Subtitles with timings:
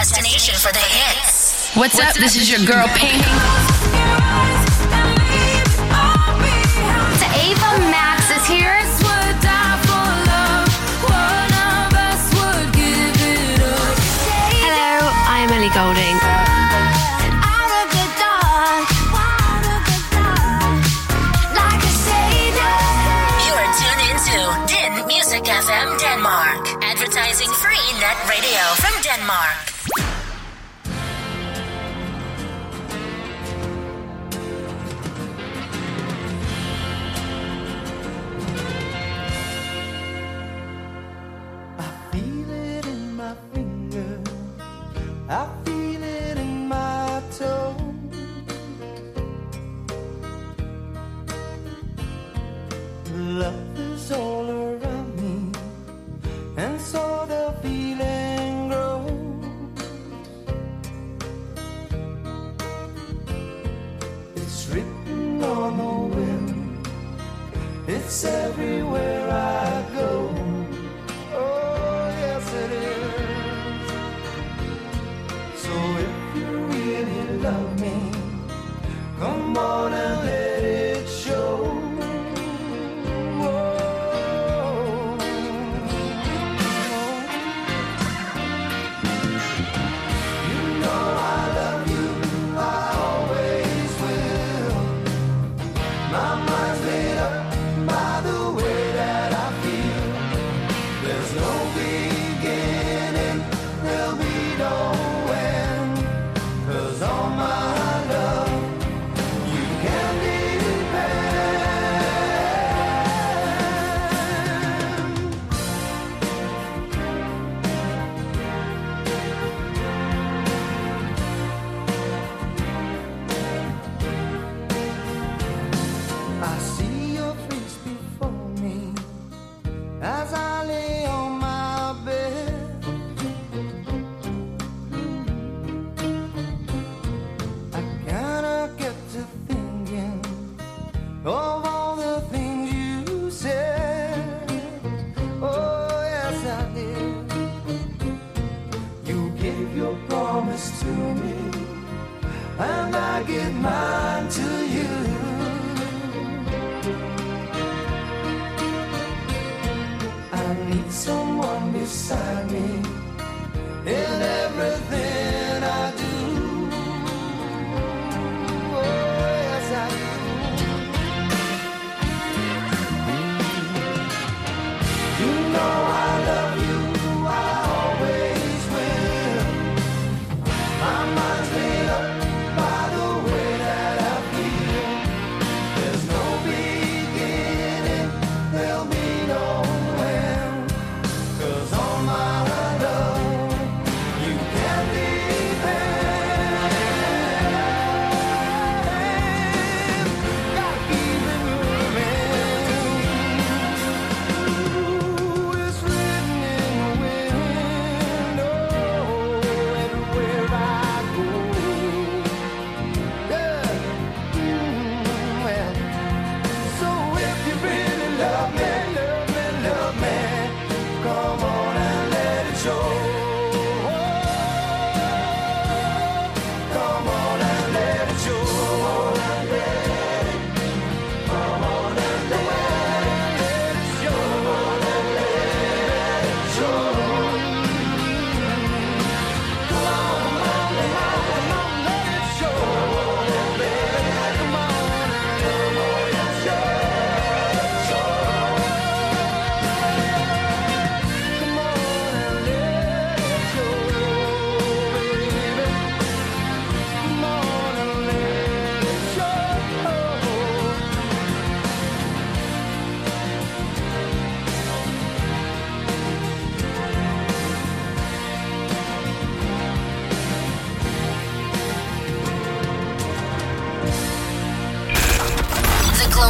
[0.00, 1.76] destination for the hits.
[1.76, 2.08] What's, What's up?
[2.08, 2.14] up?
[2.16, 3.20] This is your girl Pink.
[7.20, 7.70] To Ava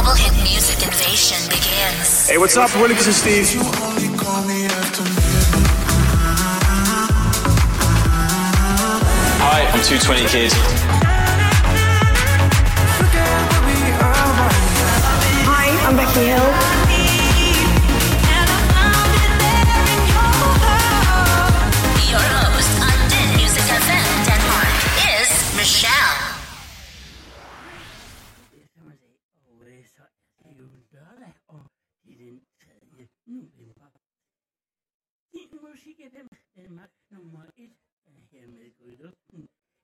[0.03, 2.27] global hit music invasion begins.
[2.27, 2.73] Hey, what's up?
[2.73, 3.47] We're and Steve.
[9.43, 10.51] Hi, I'm 220 Kid.
[15.45, 16.70] Hi, I'm Becky Hill.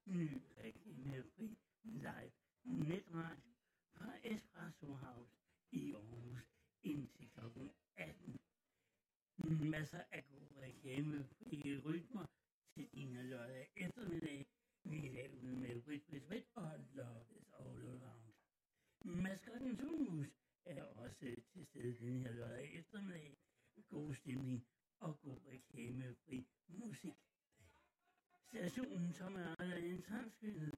[0.08, 2.32] nyhedsdækning med fri live
[2.64, 3.52] netradio
[3.96, 5.36] fra Espresso House
[5.72, 6.42] i Aarhus
[6.84, 7.40] indtil kl.
[7.96, 8.40] 18.
[9.70, 12.26] Masser af god reklame frie rytmer
[12.74, 14.48] til dine lørdag eftermiddag.
[14.84, 18.34] Vi er ude med Frit Frit Frit og Love is All Around.
[19.06, 20.28] Maskotten Tungus
[20.66, 21.16] er også
[21.54, 23.38] til stede den her lørdag eftermiddag.
[23.90, 24.68] God stemning
[25.00, 27.27] og god reklamefri musik.
[28.58, 30.74] Stationen, som er anderledes samskyndet,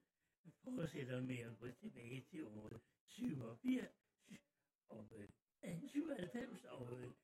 [0.63, 3.87] fortsætter med at gå tilbage til året 87
[4.89, 5.07] og
[5.87, 7.15] 97 og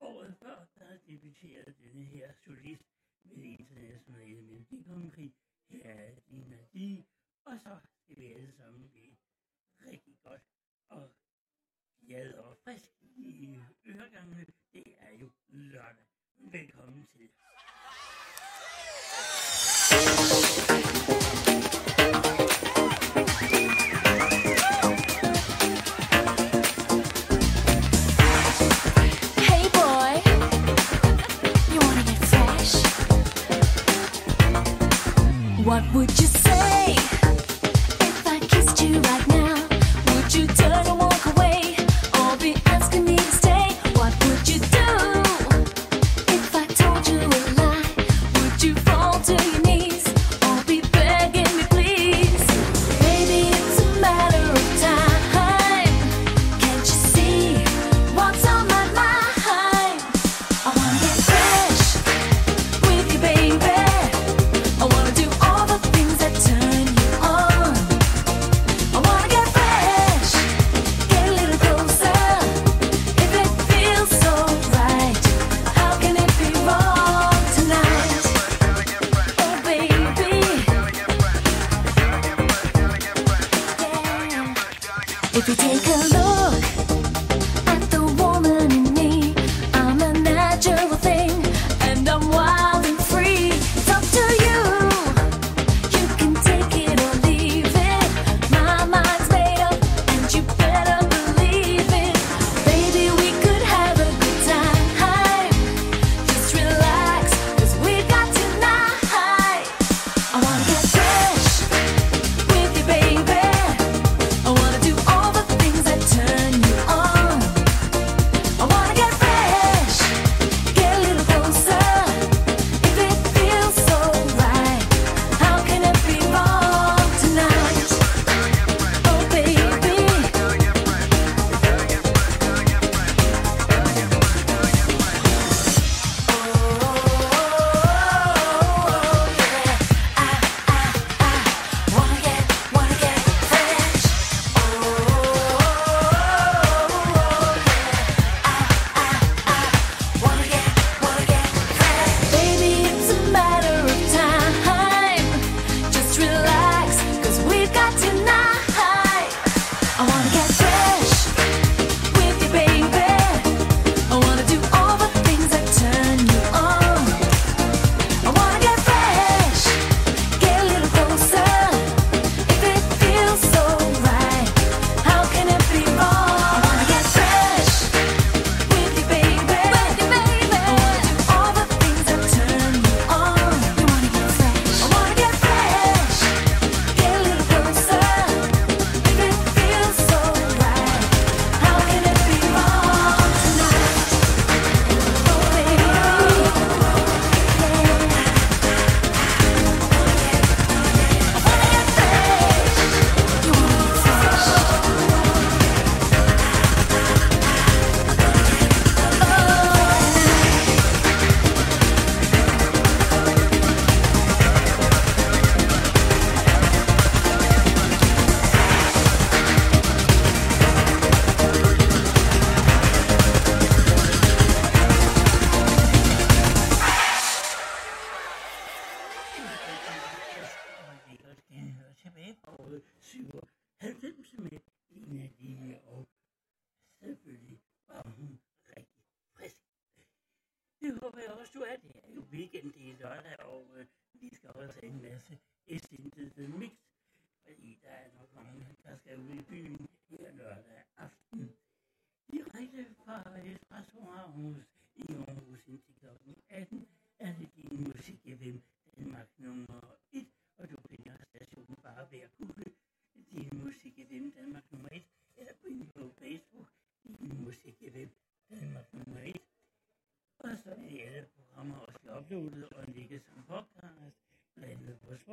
[0.00, 2.84] året før, der debuterede denne her solist
[3.24, 5.34] med det internationale melodikonkrig.
[5.68, 7.04] Her er Lina Di,
[7.44, 9.16] og så skal vi alle sammen blive
[9.80, 10.42] rigtig godt
[10.88, 11.10] og
[12.06, 14.46] glad og frisk i øregangene.
[14.72, 16.06] Det er jo lørdag.
[16.36, 17.30] Velkommen til.
[35.64, 39.23] What would you say if I kissed you right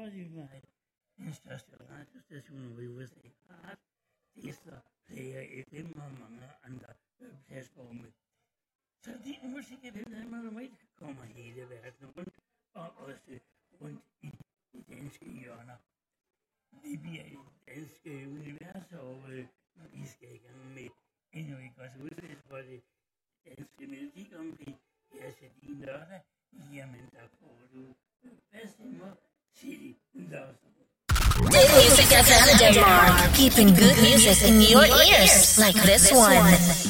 [0.02, 0.66] was you made?
[1.24, 1.78] Yes, Pastor.
[1.92, 3.31] I just, just want to be with you.
[32.74, 36.81] Denmark, keeping good music in your ears like this one.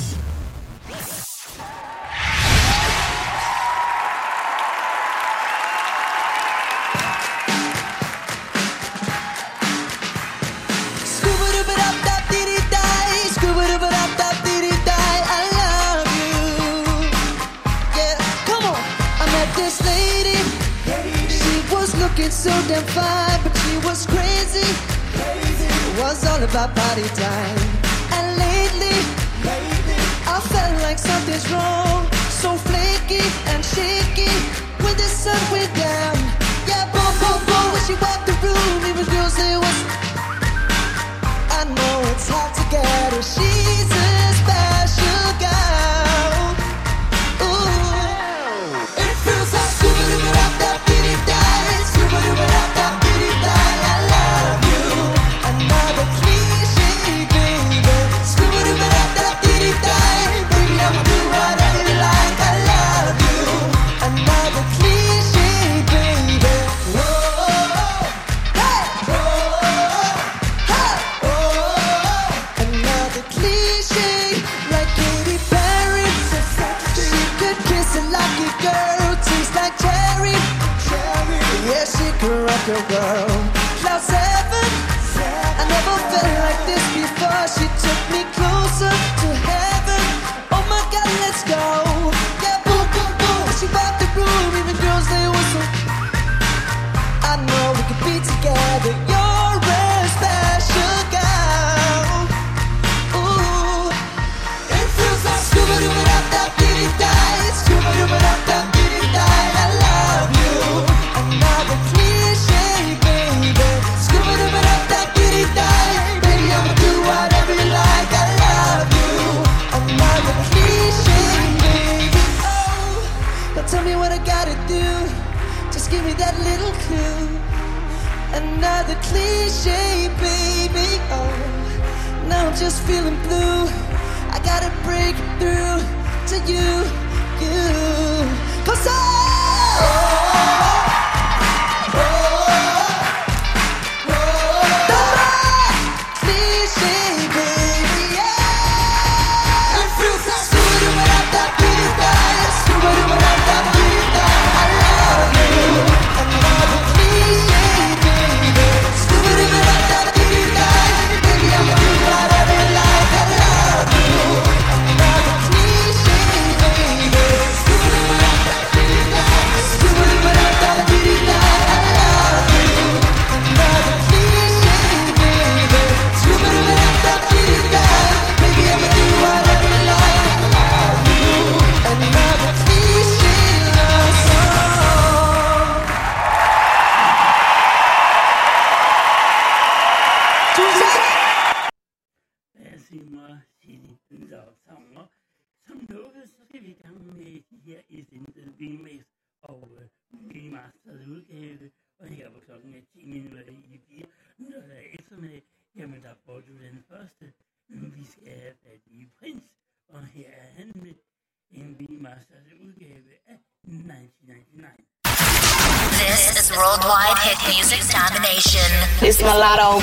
[217.51, 218.69] music domination.
[219.01, 219.35] It's my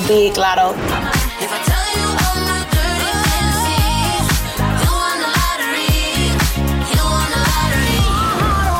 [0.08, 0.72] big lotto.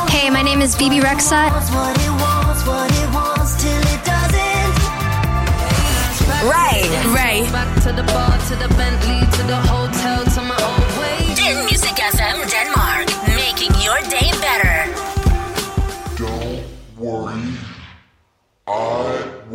[0.09, 1.51] Hey, my name is BB Rexat.
[6.41, 7.45] Right, right.
[7.51, 9.78] Back to the bar, to the Bentley, to the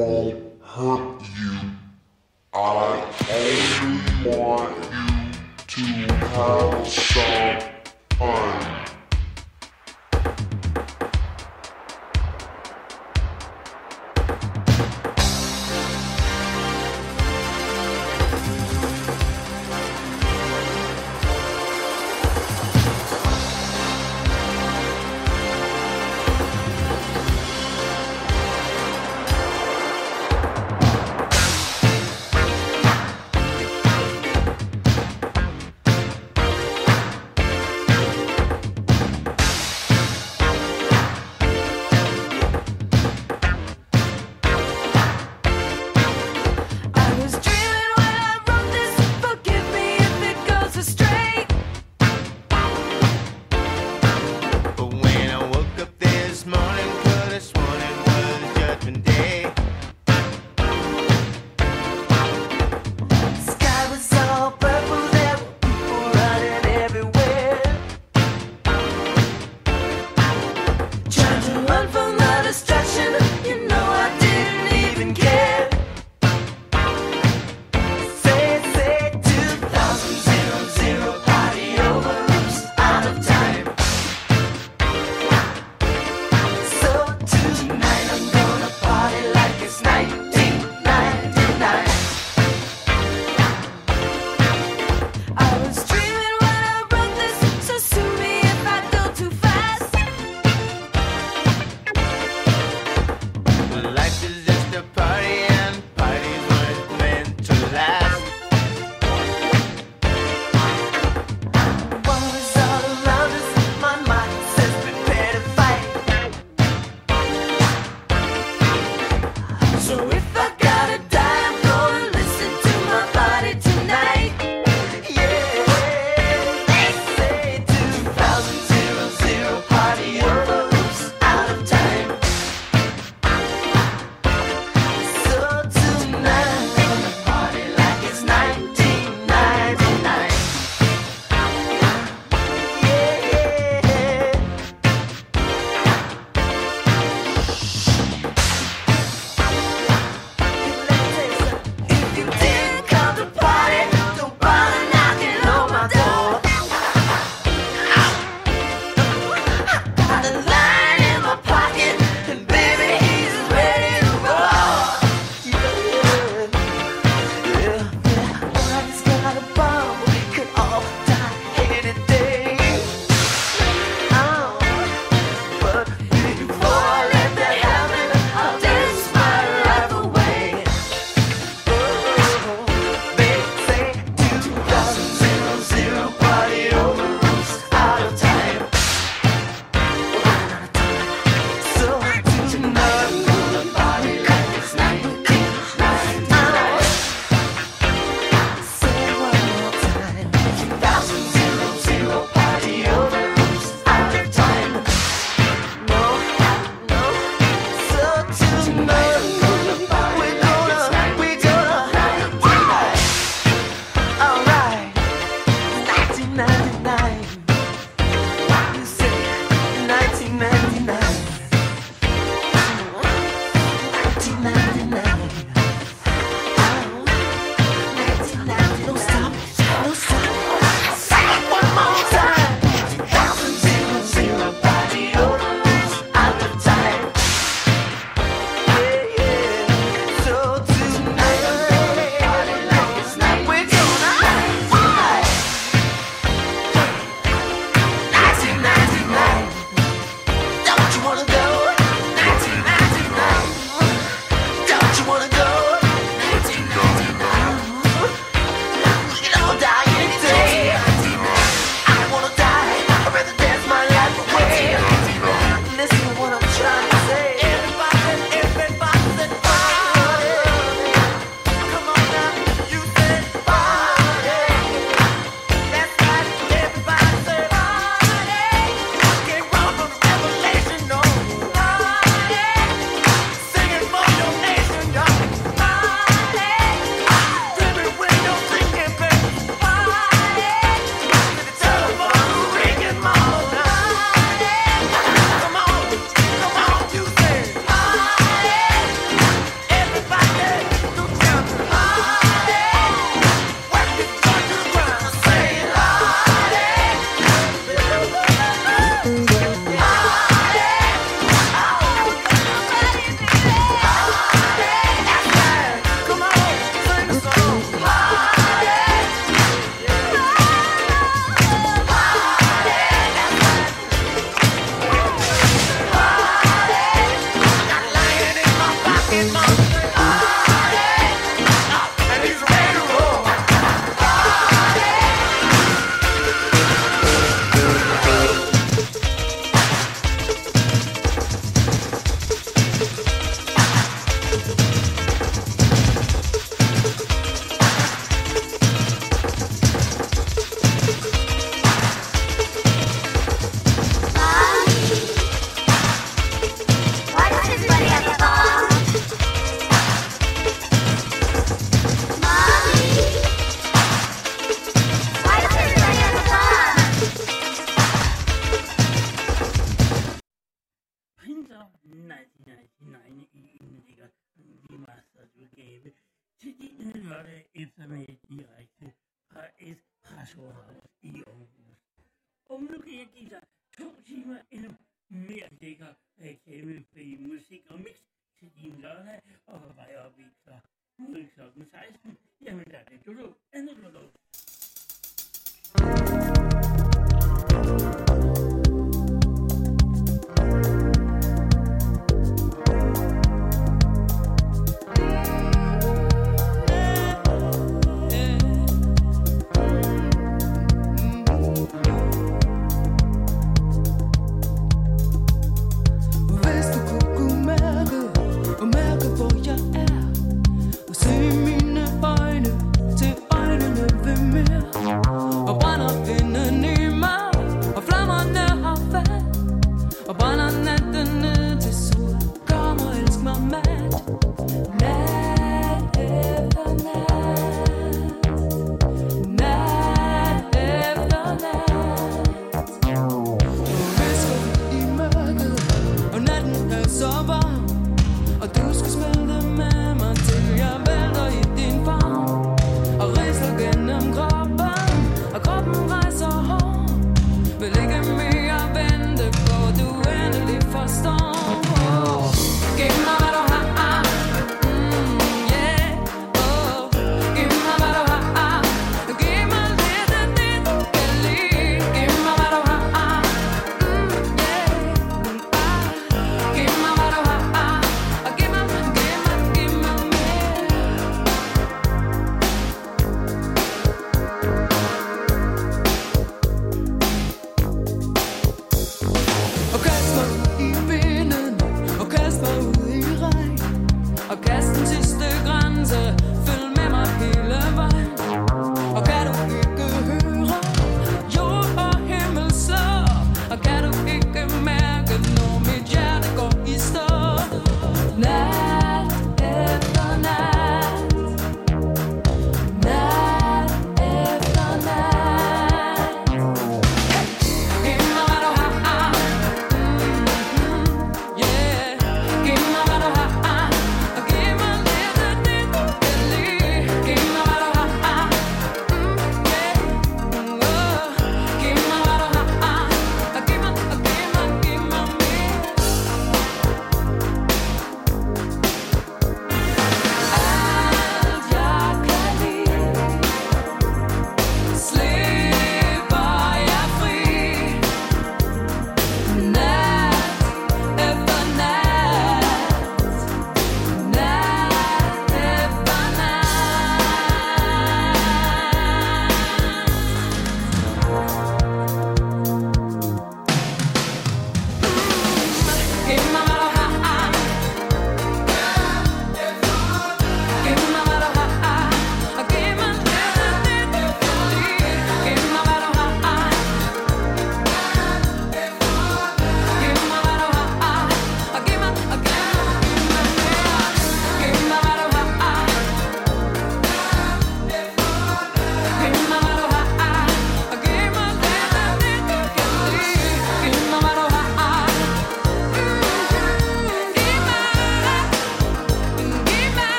[0.00, 1.60] won't hurt you.
[2.54, 4.76] I only want
[5.76, 7.60] you to have some
[8.16, 8.89] fun.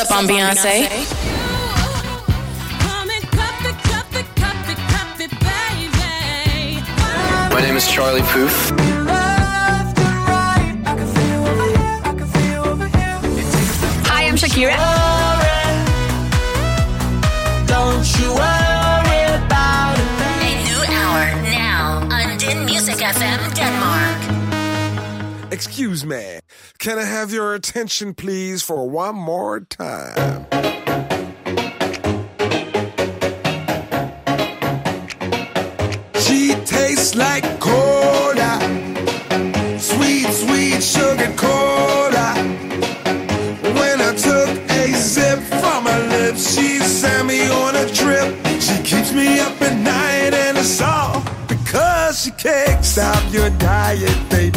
[0.00, 0.88] up on Beyonce.
[7.52, 8.70] My name is Charlie Puth.
[14.06, 14.76] Hi, I'm Shakira.
[20.40, 25.52] A new hour now on Din Music FM Denmark.
[25.52, 26.29] Excuse me.
[26.80, 30.46] Can I have your attention, please, for one more time?
[36.14, 38.58] She tastes like cola.
[39.78, 42.32] Sweet, sweet sugar cola.
[43.76, 48.34] When I took a sip from her lips, she sent me on a trip.
[48.58, 54.30] She keeps me up at night, and it's all because she can't stop your diet,
[54.30, 54.49] baby.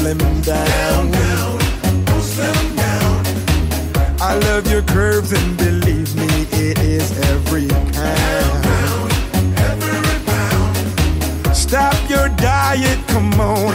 [0.00, 1.10] Don't have to down.
[2.22, 3.26] Slim down.
[4.20, 9.12] I love your curves, and believe me, it is every pound.
[9.58, 13.74] Every pound, Stop your diet, come on,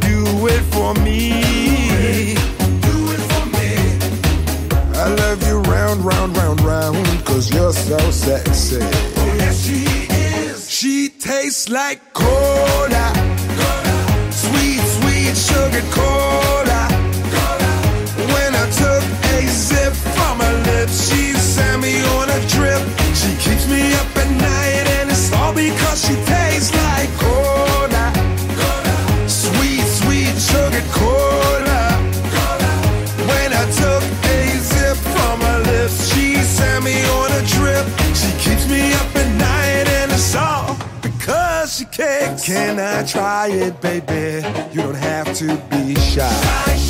[0.00, 1.42] do it for me.
[2.80, 3.74] Do it for me.
[4.94, 8.78] I love you round, round, round, round, cause you're so sexy.
[8.80, 9.84] Oh, yes, she
[10.14, 10.70] is.
[10.70, 12.00] She tastes like
[43.06, 44.46] try it, baby?
[44.72, 46.83] You don't have to be shy.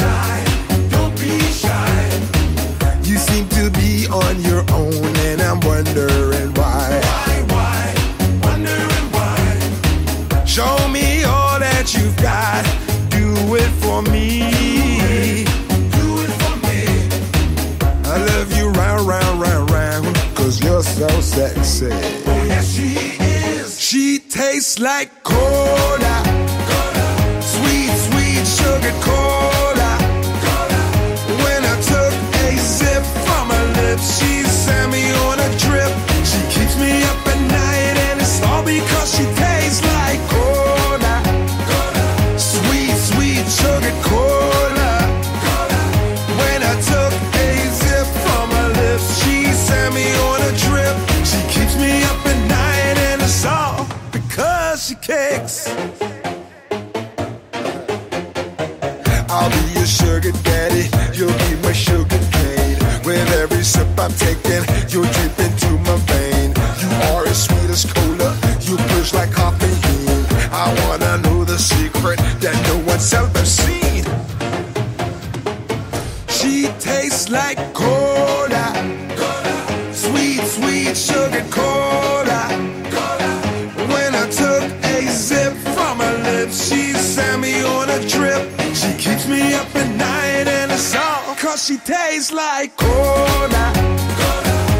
[91.84, 93.64] Tastes like cola.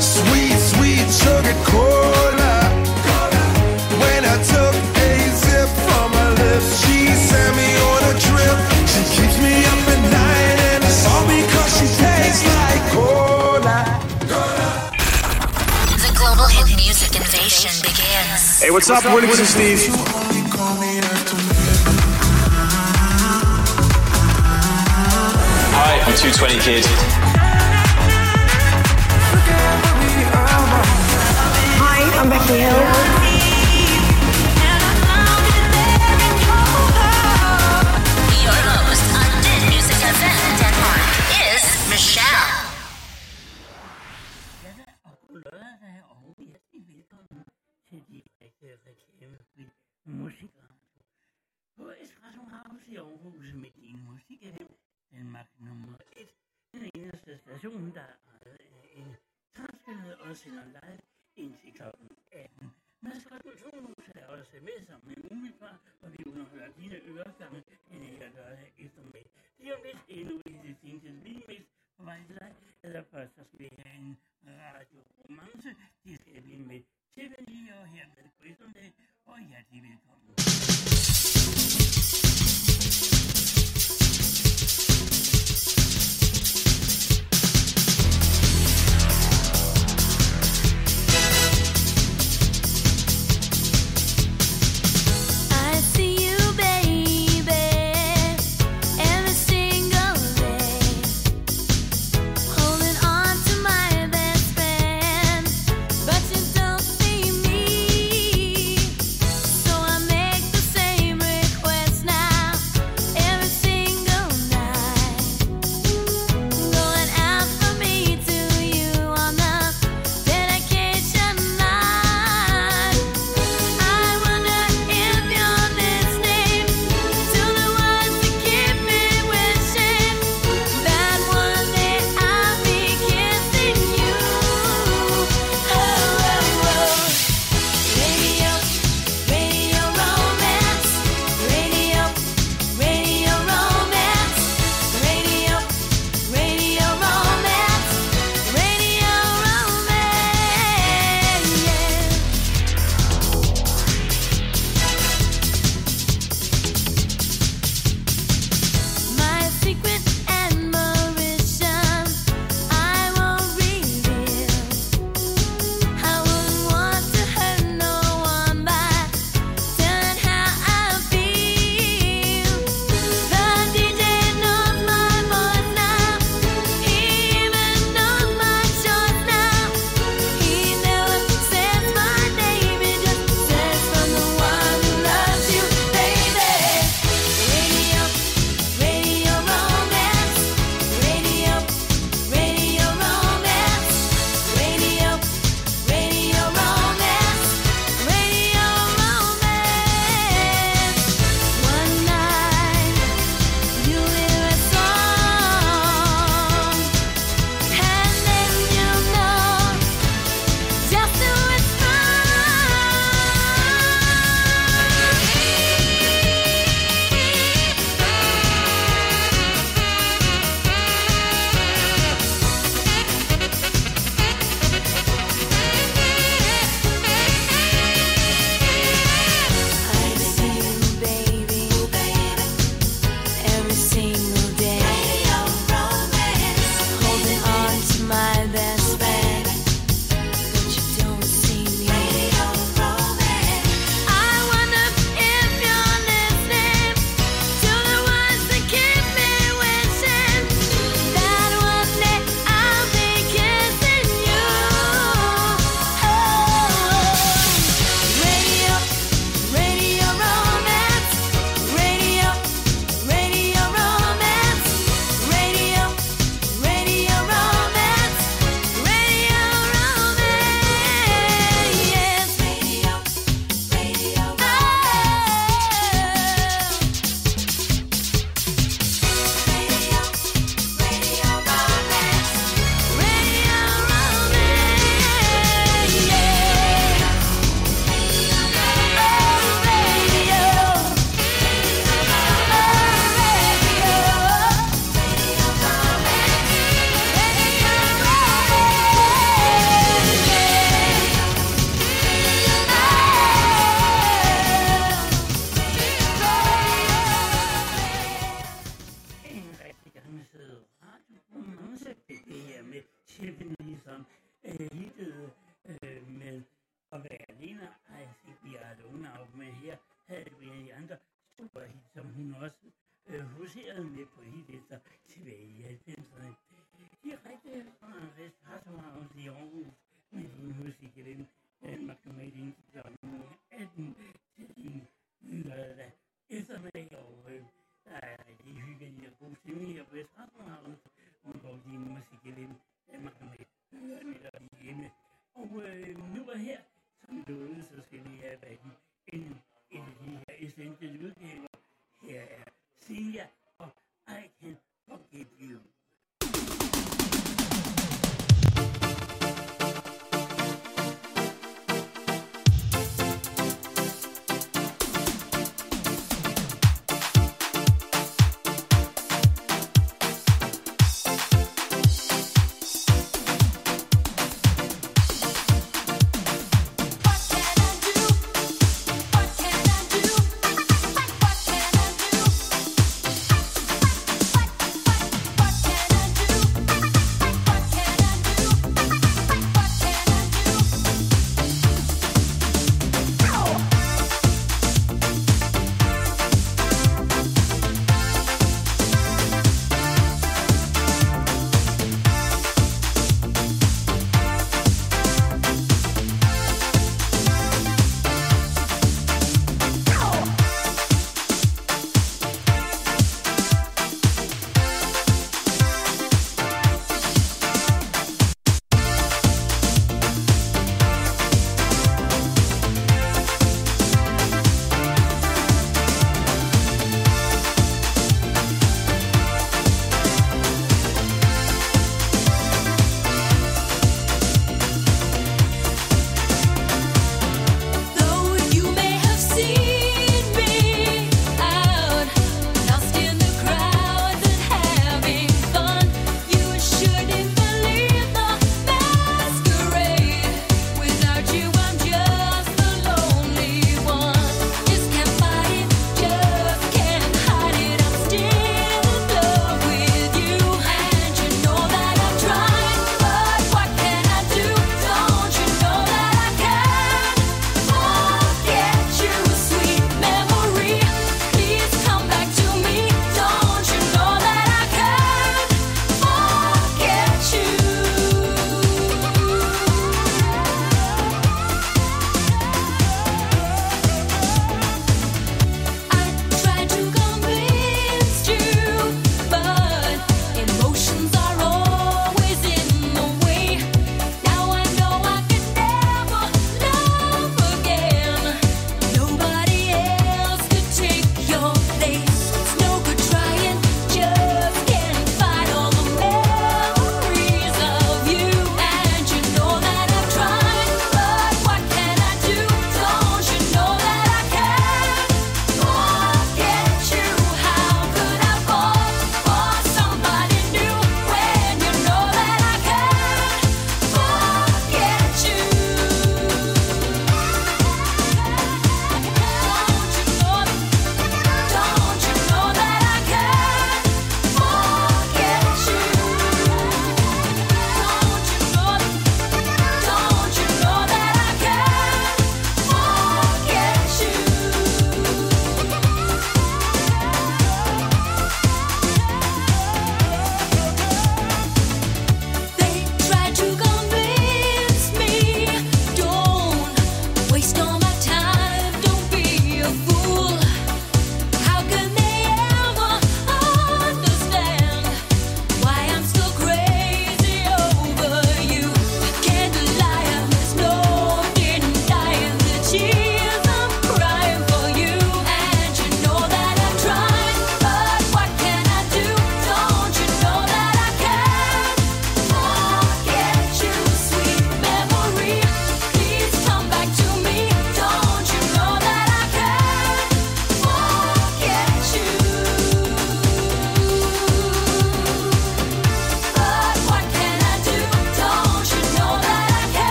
[0.00, 2.54] Sweet, sweet sugar cola.
[4.00, 8.56] When I took a sip from her lips, she sent me on a trip.
[8.88, 13.78] She keeps me up at night, and it's all because she tastes like cola.
[16.00, 18.60] The global hit music invasion begins.
[18.62, 20.25] Hey, what's up, Willix and Steve?
[26.16, 27.35] 220 Kid.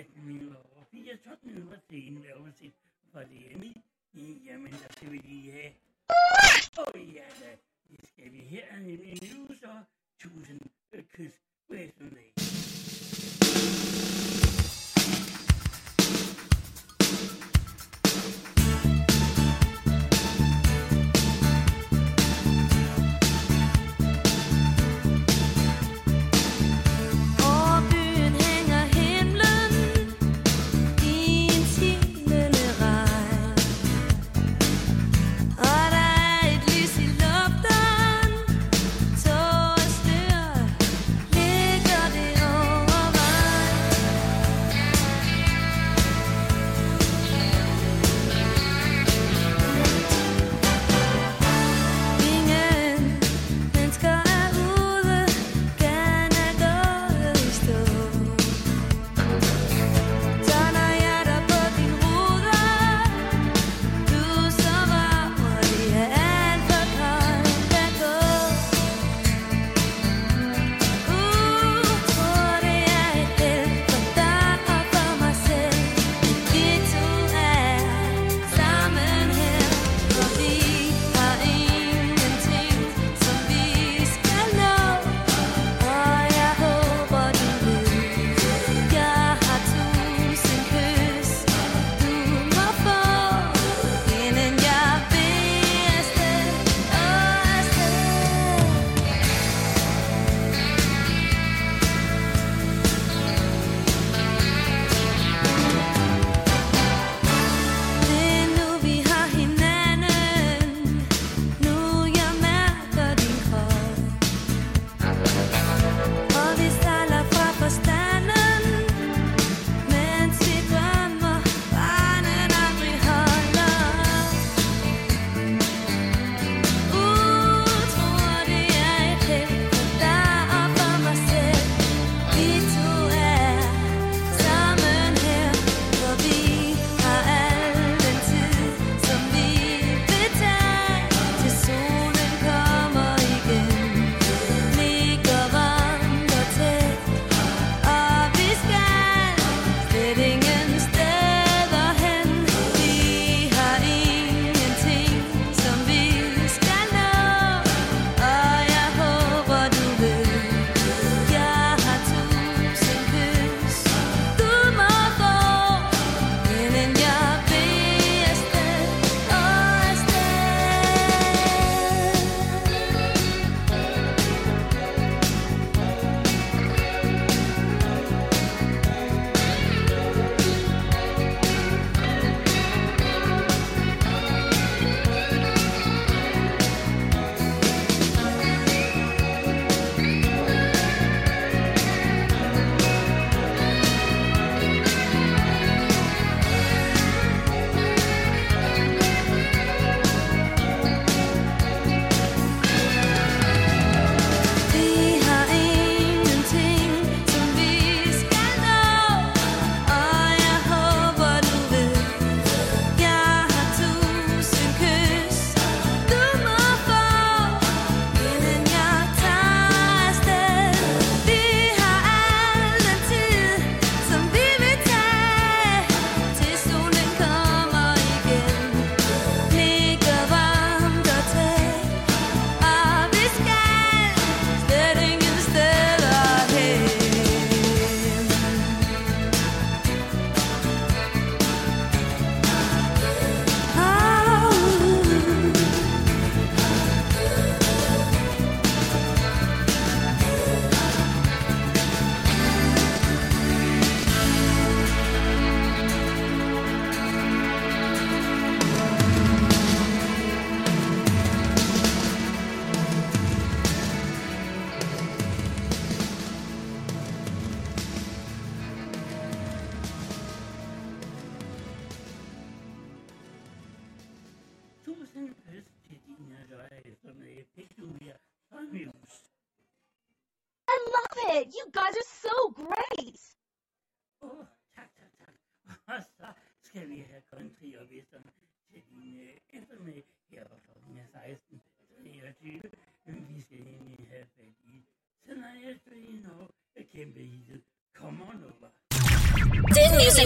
[0.00, 0.49] right?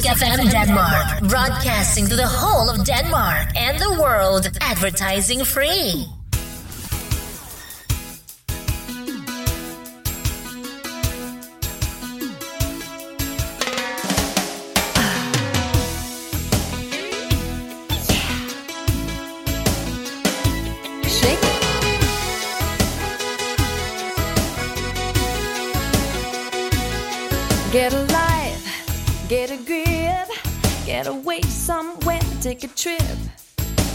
[0.05, 6.14] Music FM Denmark, broadcasting to the whole of Denmark and the world, advertising free.
[32.55, 33.19] Take a trip,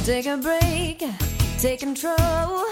[0.04, 1.02] take a break,
[1.60, 2.66] take control,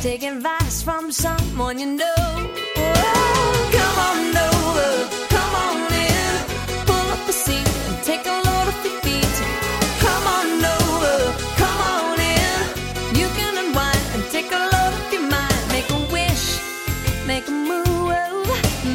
[0.00, 2.14] take advice from someone you know.
[2.16, 4.90] Oh, come on over,
[5.28, 9.36] come on in, pull up a seat and take a load off your feet.
[10.00, 11.16] Come on over,
[11.60, 16.00] come on in, you can unwind and take a load off your mind, make a
[16.10, 16.58] wish,
[17.26, 18.48] make a move,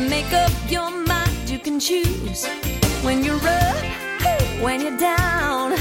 [0.10, 1.48] make up your mind.
[1.48, 2.48] You can choose
[3.04, 3.86] when you're up,
[4.62, 5.78] when you're down,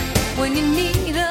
[0.49, 1.28] when you need a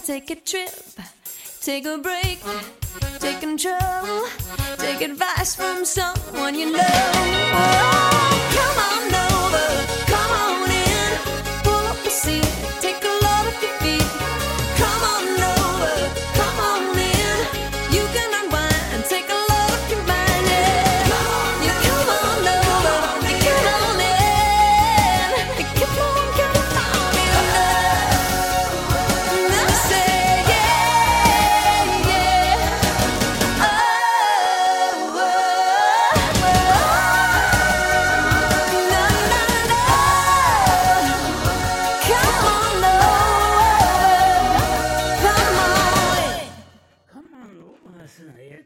[0.00, 0.70] take a trip,
[1.60, 2.40] take a break,
[3.18, 4.26] take control,
[4.78, 6.78] take advice from someone you know.
[7.54, 10.11] Oh, come on over,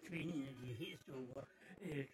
[0.01, 1.45] sådan af de helt store
[1.83, 2.07] øh,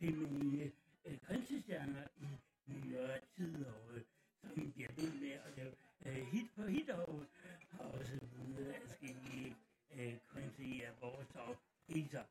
[0.00, 0.72] feminine
[1.04, 2.26] øh, kunststjerner i
[2.66, 4.02] nyere tid, og øh,
[4.40, 5.72] som bliver ved med at lave
[6.06, 7.24] øh, hit på hit, og
[7.70, 9.56] har også vundet adskillige
[9.94, 11.56] øh, country awards og
[11.86, 12.24] priser.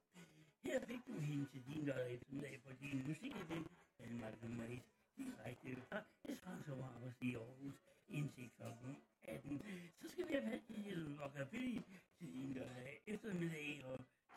[0.63, 3.67] Her fik du hende til din lørdag eftermiddag på din musik af den
[3.99, 4.81] Danmark nummer 1
[5.17, 7.73] direkte fra Espresso Marmers i Aarhus
[8.09, 8.63] indtil kl.
[9.23, 9.61] 18.
[10.01, 11.79] Så skal vi have fat i noget rockabilly
[12.19, 13.99] til din lørdag eftermiddag, og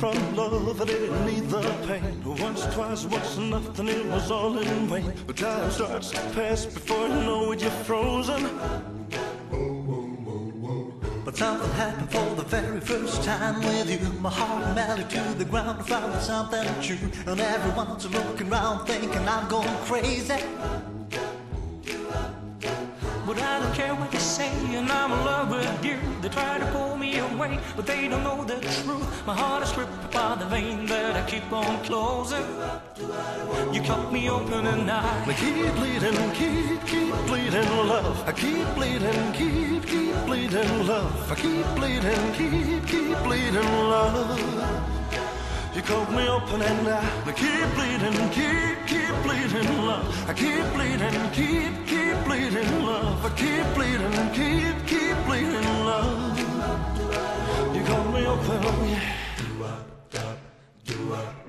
[0.00, 2.22] from love, I didn't need the pain.
[2.24, 5.12] Once, twice was nothing, it was all in vain.
[5.26, 8.48] But time starts to pass before you know it, you're frozen.
[11.22, 14.00] But something happened for the very first time with you.
[14.20, 15.86] My heart melted to the ground.
[15.86, 17.10] Found something true.
[17.26, 20.42] And everyone's looking around thinking I'm going crazy.
[23.30, 25.98] But I don't care what they say, and I'm in love with you.
[26.20, 29.24] They try to pull me away, but they don't know the truth.
[29.24, 32.44] My heart is ripped by the vein that I keep on closing.
[33.72, 38.28] You cut me open and I keep bleeding, keep, keep bleeding, love.
[38.28, 41.30] I keep bleeding, keep, keep bleeding, love.
[41.30, 44.99] I keep bleeding, keep, keep bleeding, love.
[45.80, 50.28] You cut me open and I keep bleeding, keep, keep bleeding, love.
[50.28, 53.24] I keep bleeding, keep, keep bleeding, love.
[53.24, 56.38] I keep bleeding, keep, keep bleeding, love.
[57.74, 59.20] You cut me open, oh yeah.
[61.16, 61.39] I'm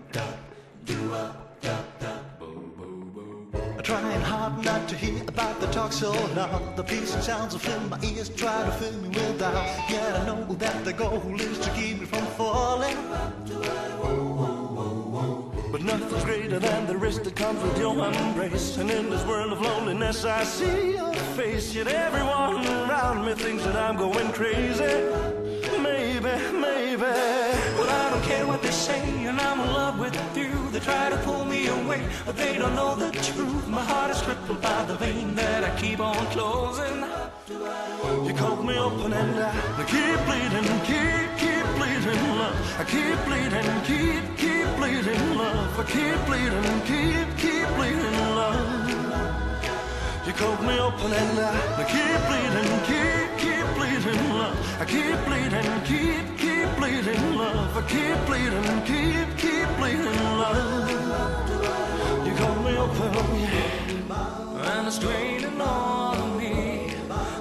[3.92, 6.78] trying hard not to hear about the talk so loud.
[6.78, 9.68] The peace and sounds of fill my ears, try to fill me with doubt.
[9.90, 12.96] Yet I know that the goal is to keep me from falling.
[15.74, 18.78] But nothing's greater than the risk that comes with your embrace.
[18.78, 21.76] And in this world of loneliness, I see your face.
[21.76, 25.41] Yet everyone around me thinks that I'm going crazy.
[25.82, 27.12] Maybe, maybe.
[27.78, 30.70] But I don't care what they say, and I'm in love with you.
[30.72, 33.68] They try to pull me away, but they don't know the truth.
[33.68, 36.98] My heart is crippled by the vein that I keep on closing.
[38.28, 42.58] You cut me open and I keep bleeding, keep, keep bleeding, love.
[42.82, 45.80] I keep bleeding, keep, keep bleeding, love.
[45.80, 48.82] I keep bleeding, keep, keep bleeding, love.
[50.28, 53.61] You cut me open and I keep bleeding, keep, keep
[54.02, 54.82] bleeding, love.
[54.82, 57.78] I keep bleeding, keep, keep bleeding, love.
[57.78, 60.90] I keep bleeding, keep, keep bleeding, love.
[62.26, 64.78] You cut me open, yeah.
[64.78, 66.94] And it's draining on me.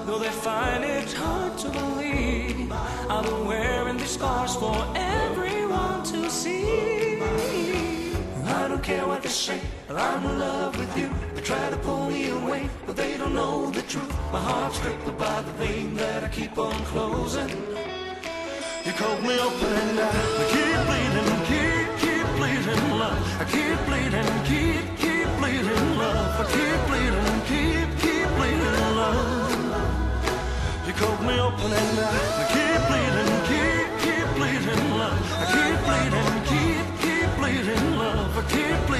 [0.05, 6.29] Though they find it hard to believe, I've been wearing these scars for everyone to
[6.29, 7.21] see.
[8.45, 9.59] I don't care what they say,
[9.89, 11.30] I'm in love with you.
[11.41, 14.15] They try to pull me away, but they don't know the truth.
[14.31, 17.49] My heart's crippled by the vein that I keep on closing.
[18.85, 20.11] You cut me open and I
[20.53, 23.41] keep bleeding, keep, keep bleeding, love.
[23.41, 26.41] I keep bleeding, keep, keep bleeding, love.
[26.41, 29.81] I keep bleeding, keep, keep bleeding, love.
[30.85, 35.17] You cut me open and I keep bleeding, keep, keep bleeding, love.
[35.41, 38.37] I keep bleeding, keep, keep bleeding, love.
[38.37, 38.90] I keep,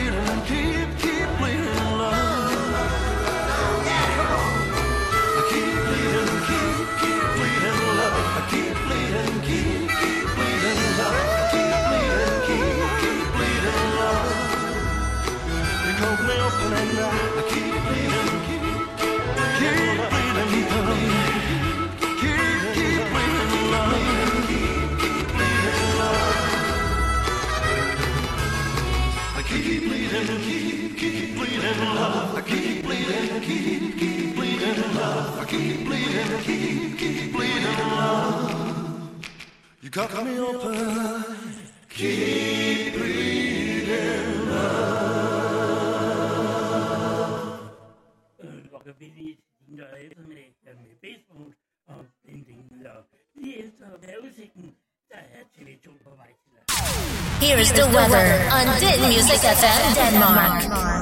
[31.74, 32.36] bleeding, love.
[32.36, 35.39] I keep bleeding, keep, keep bleeding, love.
[35.39, 39.26] I keep bleeding, keep, keep bleeding, love.
[39.82, 41.36] You cut me open,
[41.89, 45.22] keep bleeding, love.
[48.74, 51.53] Rockabilly skinner eftermiddag med baseball
[51.88, 53.05] og bending love.
[53.36, 54.76] Lige efter vejrudsigten,
[55.09, 56.63] der er TV2 på vej til dig.
[57.41, 61.01] Here's the weather on Din Music FM Denmark.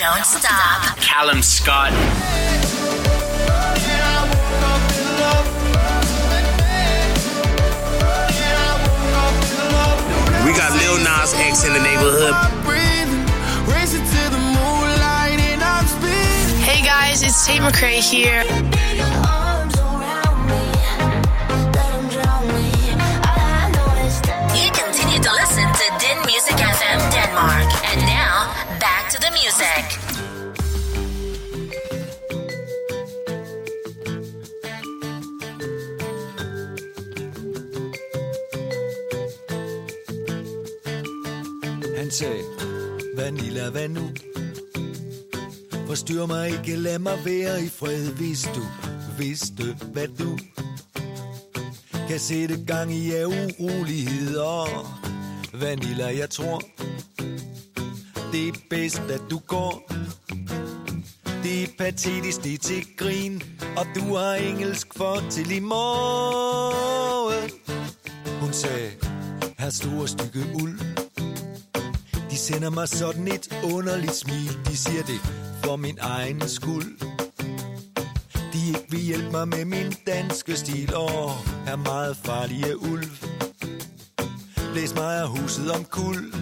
[0.00, 0.96] Don't stop.
[0.96, 1.92] Callum Scott.
[10.42, 12.34] We got Lil Nas X in the neighborhood.
[16.64, 19.39] Hey guys, it's Tate McRae here.
[42.20, 42.44] Sagde,
[43.16, 44.10] Vanilla, hvad nu?
[45.86, 48.62] Forstyr mig ikke, lad mig være i fred, hvis du
[49.18, 50.38] vidste, hvad du
[52.08, 54.66] kan sætte gang i af uroligheder.
[55.60, 56.62] Vanilla, jeg tror,
[58.32, 59.92] det er bedst, at du går.
[61.42, 63.42] Det er patetisk, det er til grin,
[63.76, 67.50] og du har engelsk for til i morgen.
[68.40, 68.90] Hun sagde,
[69.58, 70.99] her store stykke uld.
[72.40, 75.20] Sender mig sådan et underligt smil, de siger det
[75.64, 76.98] for min egen skuld.
[78.52, 81.30] De ikke vil hjælpe mig med min danske stil, og
[81.66, 83.10] er meget farlige ulv.
[84.72, 86.34] Blæs mig af huset om kul.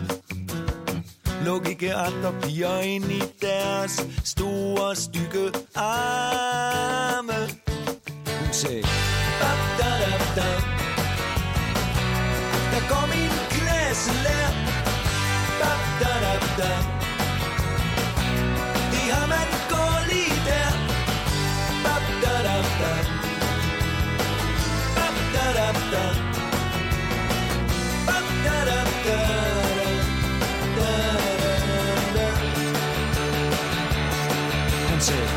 [1.44, 7.38] Luk ikke andre piger ind i deres store stykke arme.
[8.40, 8.82] Hun sagde,
[9.40, 10.77] da, da, da.
[16.58, 16.98] Der
[18.92, 20.70] da, har man går lige der.
[21.84, 22.92] Bap, da, da, da.
[24.96, 26.04] Bap, da, da, da.
[28.06, 29.18] Bap, da, da, da.
[30.76, 30.90] Da,
[31.42, 31.52] da,
[32.14, 32.26] da.
[34.90, 35.28] Hun sagde,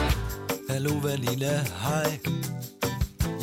[0.69, 2.19] Hallo Vanilla, hej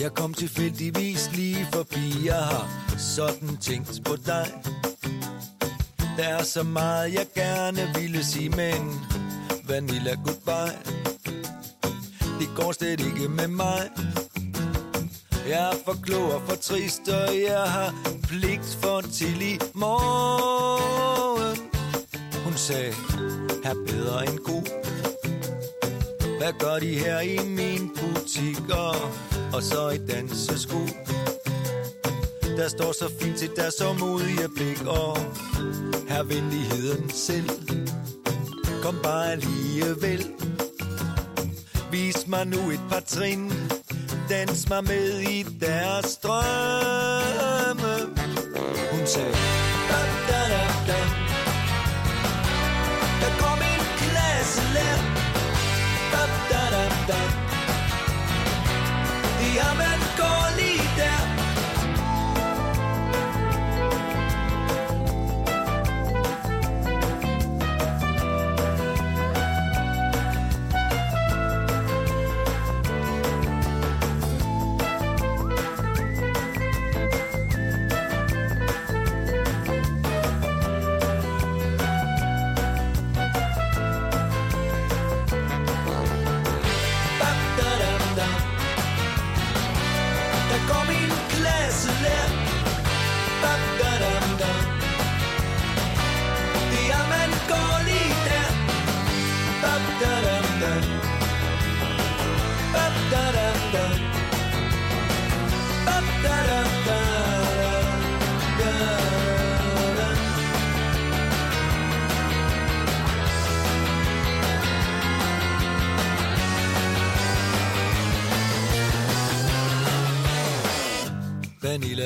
[0.00, 2.68] Jeg kom tilfældigvis lige forbi Jeg har
[2.98, 4.46] sådan tænkt på dig
[6.18, 9.00] der er så meget jeg gerne ville sige Men
[9.68, 10.78] Vanilla, goodbye
[12.40, 13.90] Det går slet ikke med mig
[15.48, 21.58] Jeg er for klog og for trist Og jeg har pligt for til i morgen
[22.44, 22.92] Hun sagde,
[23.64, 24.88] her bedre end god
[26.38, 28.70] hvad gør de her i min butik?
[28.70, 28.94] Og,
[29.54, 30.78] og så i dansesko.
[32.58, 34.86] Der står så fint til der så modige blik.
[34.86, 35.18] Og
[36.08, 37.50] her venligheden selv.
[38.82, 40.26] Kom bare alligevel.
[41.90, 43.52] Vis mig nu et par trin.
[44.30, 47.94] Dans mig med i deres drømme.
[48.92, 49.32] Hun sagde,
[49.90, 50.98] da, da, da, da.
[53.22, 55.02] Der går min klasselærer
[56.12, 57.47] da, da, da, da.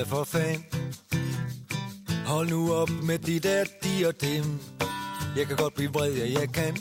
[0.02, 0.64] Vanilla for fan.
[2.26, 4.60] Hold nu op med de der de og dem.
[5.36, 6.76] Jeg kan godt blive vred, ja jeg kan.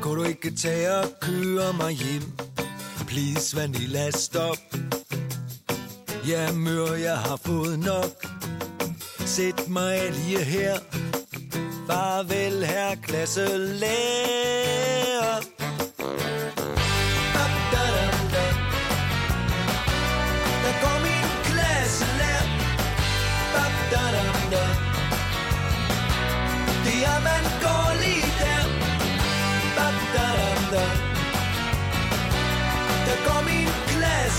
[0.00, 2.22] Kunne du ikke tage og køre mig hjem?
[3.06, 4.58] Please Vanilla stop.
[6.28, 8.26] Jeg er mør jeg har fået nok.
[9.26, 10.78] Sæt mig lige her.
[11.86, 14.87] Farvel her klasselærer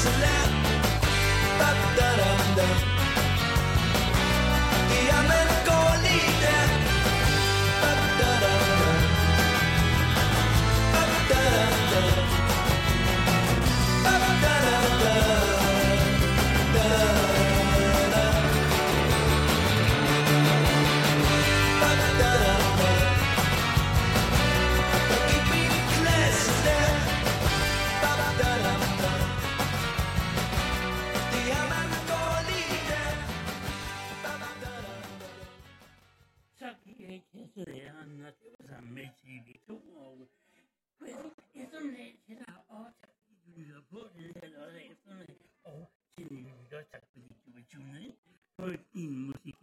[0.01, 0.51] Shalap,
[1.59, 1.69] ba
[2.55, 2.98] da.
[41.01, 45.91] Velkommen eftermiddag til dig, og tak fordi du lytter på den her lørdag eftermiddag, og
[46.15, 46.43] til nye
[49.09, 49.55] musik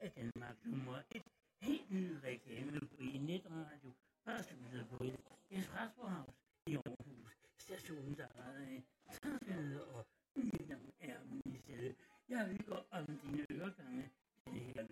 [0.00, 1.22] af Danmark nummer 1.
[1.62, 3.92] Helt ny reklame på i netradio,
[4.24, 6.32] bare slutter på et Espresso House
[6.66, 7.38] i Aarhus.
[7.58, 8.80] Stationen, der er
[9.12, 10.06] 30 og
[10.36, 11.94] mit navn er Michelle.
[12.28, 14.10] Jeg hygger om dine øregange
[14.44, 14.86] den her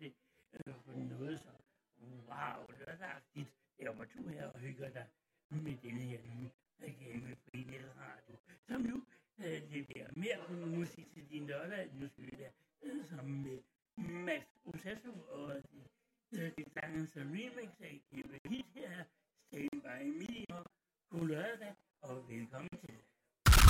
[0.00, 0.12] det.
[1.10, 1.52] Noget så.
[2.28, 3.48] Wow, lørdagtigt.
[3.80, 5.06] Der var du her og hygger dig
[5.50, 6.50] med denne her nye
[7.54, 8.36] netradio.
[8.68, 9.02] Som nu
[9.72, 13.58] leverer mere musik til din lørdag, skal være sammen med
[14.26, 14.74] Max og
[16.32, 16.66] det
[17.16, 19.04] remix af Kæmpe Hit her.
[19.52, 20.64] By me og
[21.10, 22.94] god lørdag og velkommen til.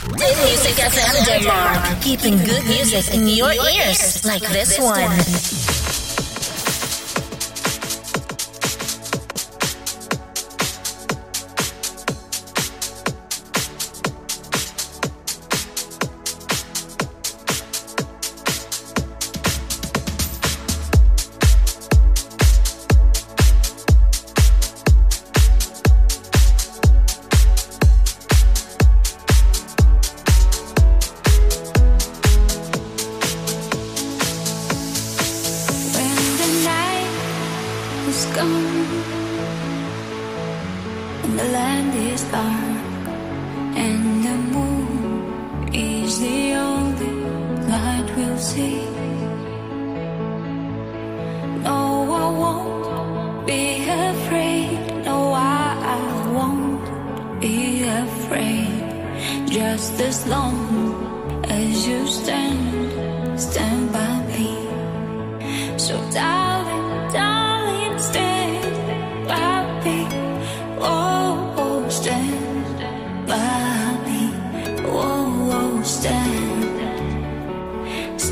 [0.08, 5.57] Good Music FM Denmark, keeping good music in your ears like this one.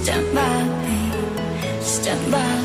[0.07, 2.56] Stand by me, stand by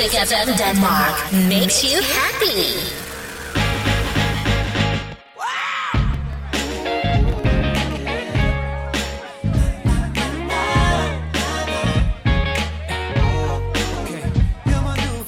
[0.00, 2.60] music FM Denmark makes you happy.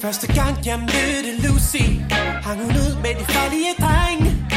[0.01, 1.85] Første gang jeg mødte Lucy
[2.43, 4.47] Hang hun ud med de farlige drenge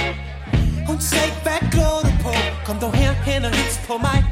[0.86, 2.32] Hun sagde, hvad glår du på?
[2.66, 4.24] Kom dog her hen og hils på mig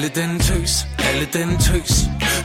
[0.00, 1.92] Alle den tøs, alle den tøs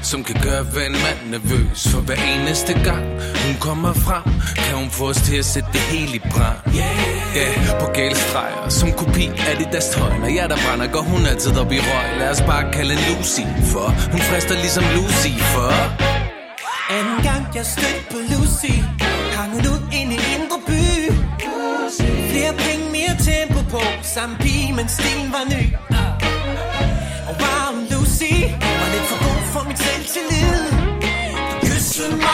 [0.01, 1.87] Som kan gøre hvad en mand nervøs.
[1.87, 3.05] For hver eneste gang
[3.45, 4.23] hun kommer frem
[4.55, 6.59] Kan hun få os til at sætte det hele i brand.
[6.75, 7.37] Yeah.
[7.37, 11.25] yeah på gælstreger Som kopi af det deres tøj Når jeg der brænder, går hun
[11.25, 12.19] altid op i røg.
[12.19, 15.71] Lad os bare kalde Lucy For hun frister ligesom Lucy For
[16.97, 18.75] Anden gang jeg stødte på Lucy
[19.35, 20.81] Hang hun ud ind i indre by.
[22.31, 23.81] Flere penge, mere tempo på.
[24.01, 25.63] Samme pige, men stilen var ny.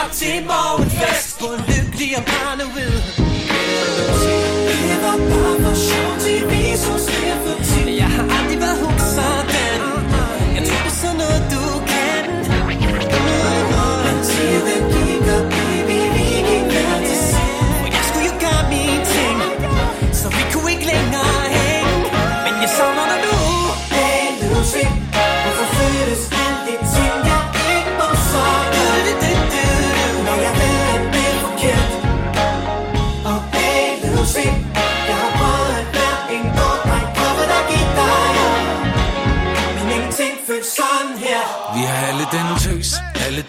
[0.01, 1.39] klar til morgenfest.
[1.39, 2.93] Hvor lykkelig om barnet ved
[4.67, 6.11] Det var bare for sjov.
[6.23, 9.79] Til vi så skæffer til Jeg har aldrig været hun sådan.
[10.55, 11.60] Jeg tror på sådan noget du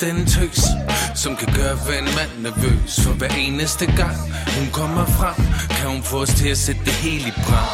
[0.02, 0.60] den tøs
[1.14, 3.00] Som kan gøre hver en mand nervøs.
[3.04, 4.16] For hver eneste gang
[4.56, 5.38] hun kommer frem
[5.78, 7.72] Kan hun få os til at sætte det hele i brand.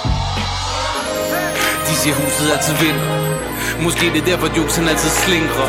[1.87, 3.01] De siger huset altid vind.
[3.85, 5.69] Måske det er derfor juksen altid slingrer.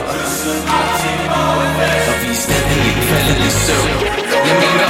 [2.09, 3.91] Og vi er stadig ikke faldet i søvn.
[4.47, 4.89] Jeg mener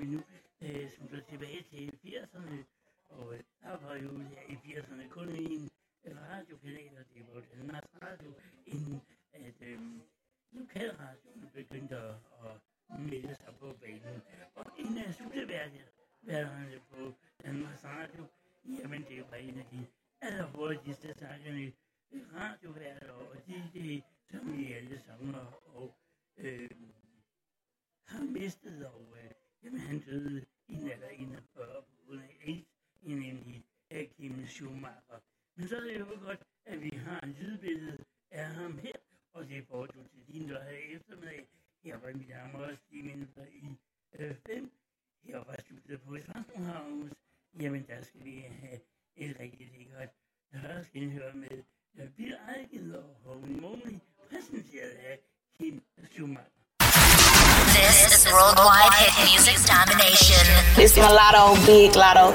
[0.00, 0.39] be using.
[58.56, 60.44] Worldwide hit music domination.
[60.76, 62.32] It's mulatto, big lotto.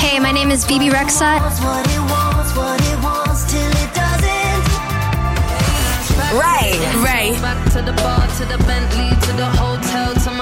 [0.00, 1.40] Hey, my name is Phoebe Rexat.
[6.32, 6.80] Right.
[7.04, 7.40] Right.
[7.42, 10.41] Back to the bar, to the Bentley, to the hotel, to my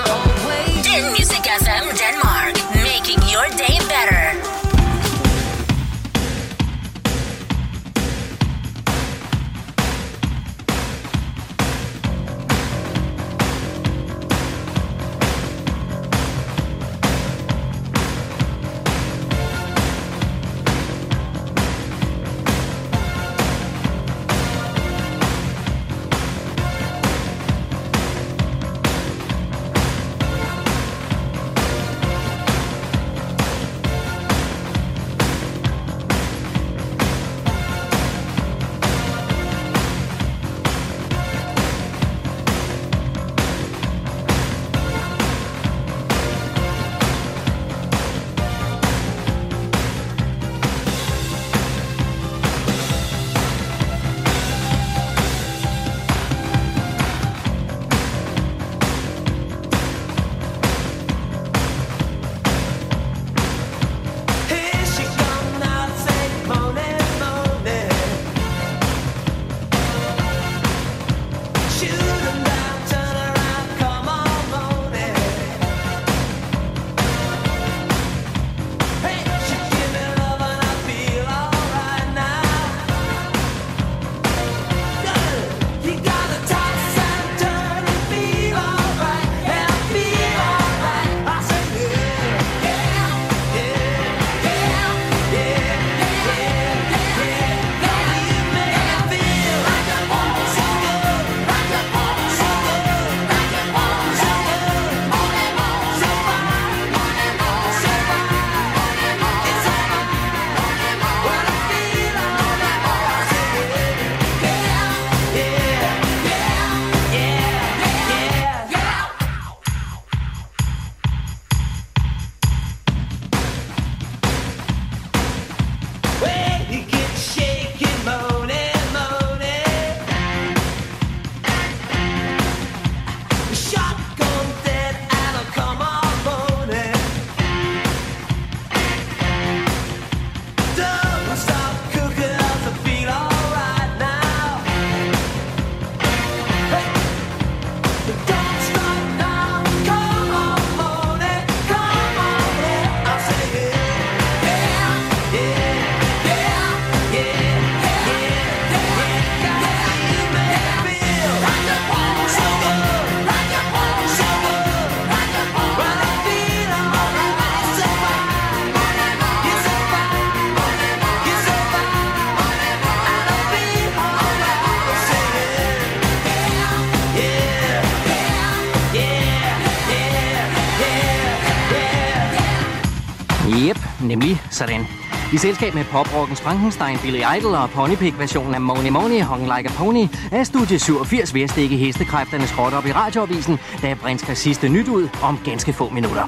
[184.60, 184.86] sådan.
[185.32, 189.72] I selskab med poprockens Frankenstein, Billy Idol og Ponypig-versionen af Money Money, Hung Like a
[189.78, 194.68] Pony, er Studie 87 ved at stikke hestekræfternes skråt op i radioavisen, da Brinsker sidste
[194.68, 196.26] nyt ud om ganske få minutter.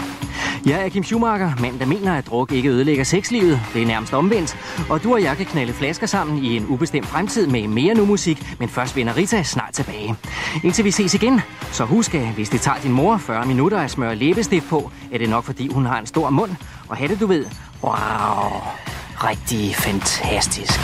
[0.66, 3.60] Jeg er Kim Schumacher, mand der mener, at druk ikke ødelægger sexlivet.
[3.74, 4.56] Det er nærmest omvendt.
[4.90, 8.06] Og du og jeg kan knalde flasker sammen i en ubestemt fremtid med mere nu
[8.06, 10.16] musik, men først vender Rita snart tilbage.
[10.64, 11.40] Indtil vi ses igen,
[11.72, 15.18] så husk, at hvis det tager din mor 40 minutter at smøre læbestift på, er
[15.18, 16.50] det nok fordi hun har en stor mund.
[16.88, 17.44] Og have det, du ved,
[17.82, 18.62] wow,
[19.24, 20.80] rigtig fantastisk.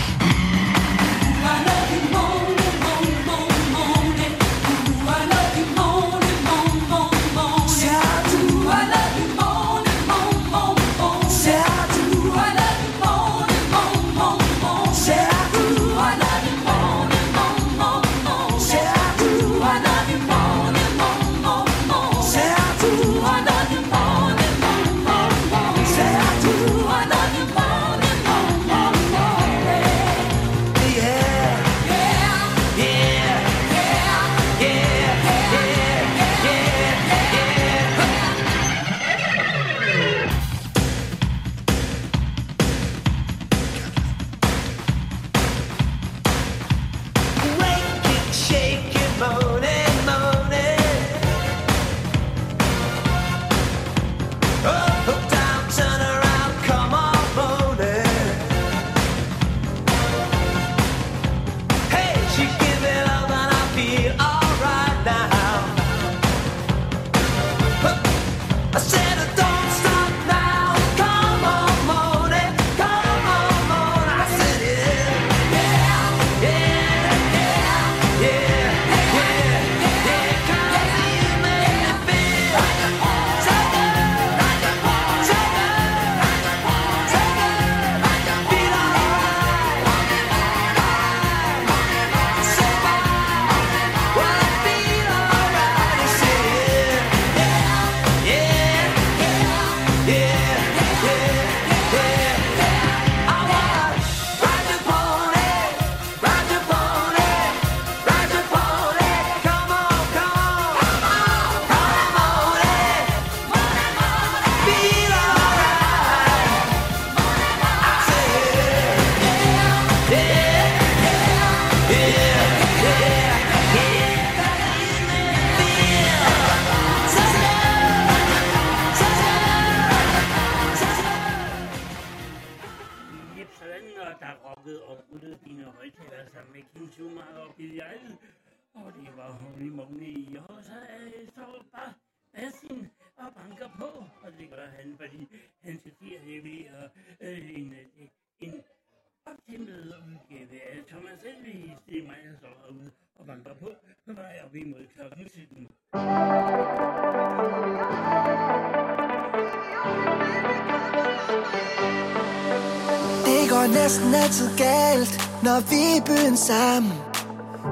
[164.08, 166.92] Næsten altid galt, når vi er i byen sammen.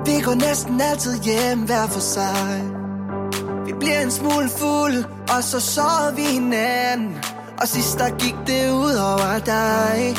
[0.07, 2.65] Vi går næsten altid hjem hver for sig.
[3.67, 5.05] Vi bliver en smule fuld,
[5.35, 7.17] og så sover vi hinanden.
[7.61, 10.17] Og sidst der gik det ud over dig.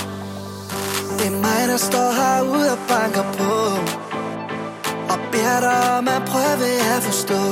[1.17, 3.53] Det er mig, der står herude og banker på.
[5.11, 7.43] Og beder dig om at prøve at forstå.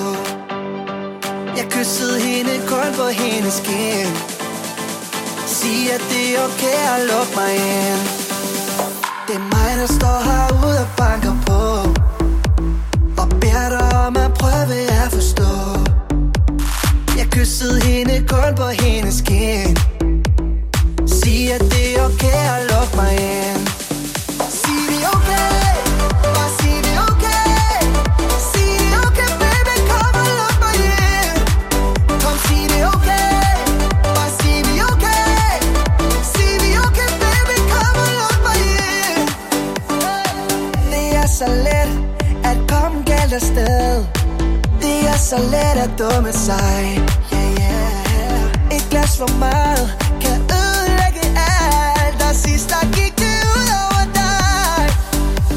[1.58, 4.16] Jeg kyssede hende kun på hendes kind.
[5.48, 8.25] Sig, at det er okay at lukke mig ind
[9.76, 11.62] mig, der står herude og banker på
[13.22, 15.52] Og beder dig om at prøve at forstå.
[17.18, 19.78] Jeg kyssede hende kun på hendes kind
[21.08, 22.75] Sig, at det er okay at
[45.26, 47.02] så let at dumme sig.
[47.34, 48.76] Yeah, yeah.
[48.76, 49.86] Et glas for meget
[50.22, 51.24] kan ødelægge
[51.58, 52.22] alt.
[52.30, 54.82] Og sidst der gik det ud over dig.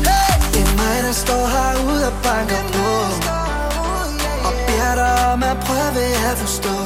[0.09, 0.33] Hey!
[0.53, 2.91] Det er mig, der står herude og banker på.
[4.47, 6.77] Og beder dig om at prøve at forstå.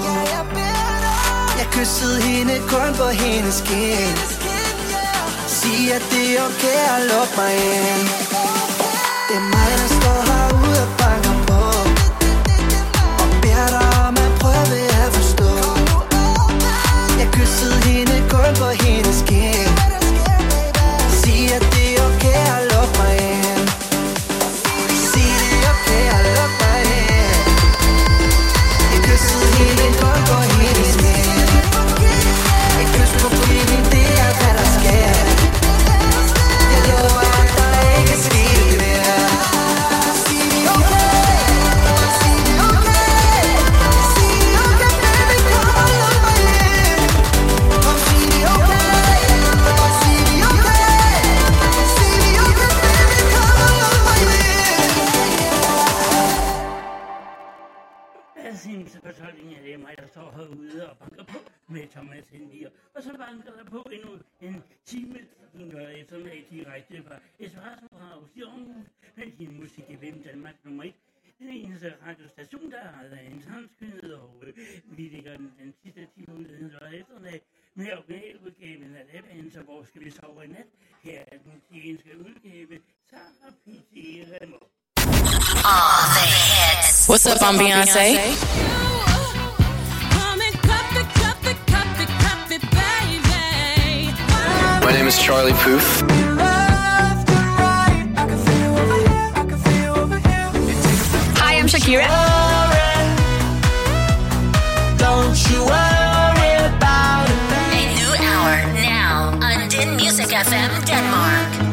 [1.59, 4.18] Jeg kyssede hende kun på hendes kind
[5.46, 8.09] Sig, at det er okay at lukke mig ind.
[9.28, 10.31] Det er mig, der står
[18.62, 19.41] for heinous game.
[70.73, 70.94] Nummer 1.
[71.39, 74.53] Den eneste radiostation, der har en transkønnet, og øh,
[74.99, 77.40] vi ligger den, den sidste time ud den lørdag eftermiddag
[77.74, 80.69] med originaludgaven af Laban, så hvor skal vi sove i nat?
[81.07, 82.74] Her er den italienske udgave,
[83.11, 83.94] Sarah P.T.
[84.32, 84.61] Remo.
[85.74, 87.09] All the hits.
[87.11, 88.07] What's up, I'm Beyonce.
[94.86, 96.31] My name is Charlie Puth.
[101.73, 102.07] Shakira.
[104.99, 107.27] Don't you worry about
[107.73, 111.72] A new hour now on Din Music FM Denmark.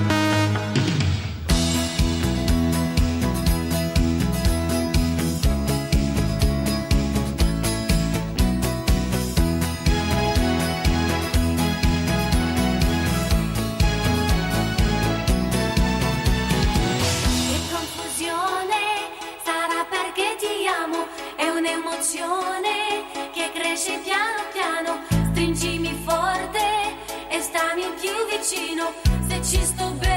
[21.99, 23.03] Un'emozione
[23.33, 25.01] che cresce piano piano.
[25.31, 26.95] Stringimi forte
[27.29, 28.93] e stammi più vicino,
[29.27, 30.08] se ci sto bene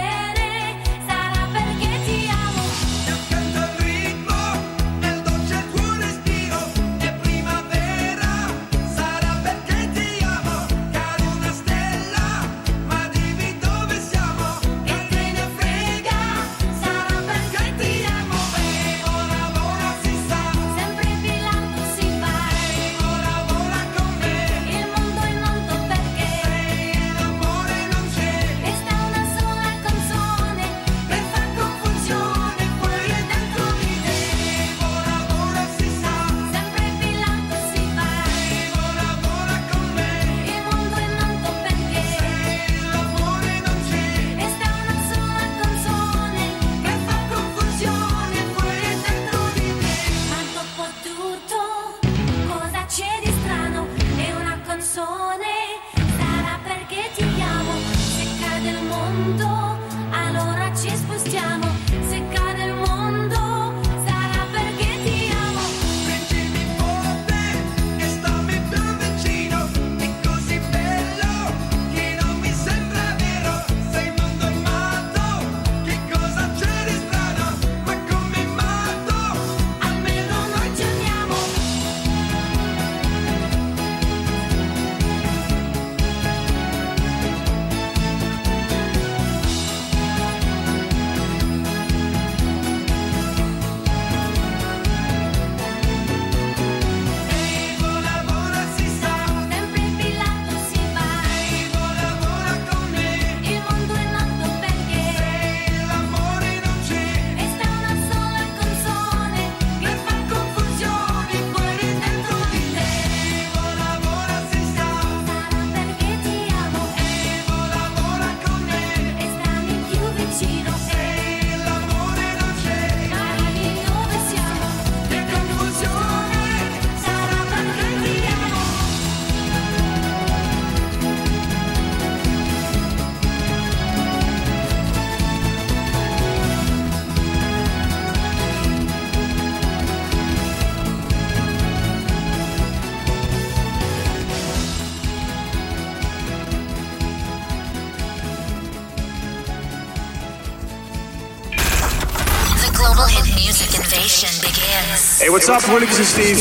[155.32, 155.66] what's up?
[155.66, 156.36] We're and Steve.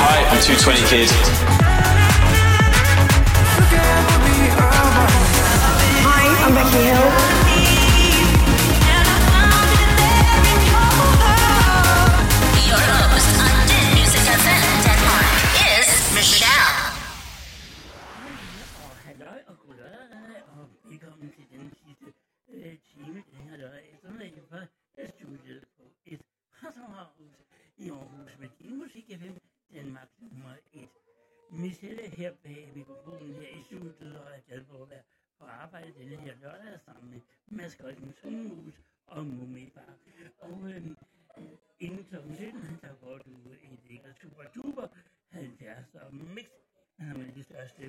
[0.00, 1.47] Hi, I'm 220 Kids.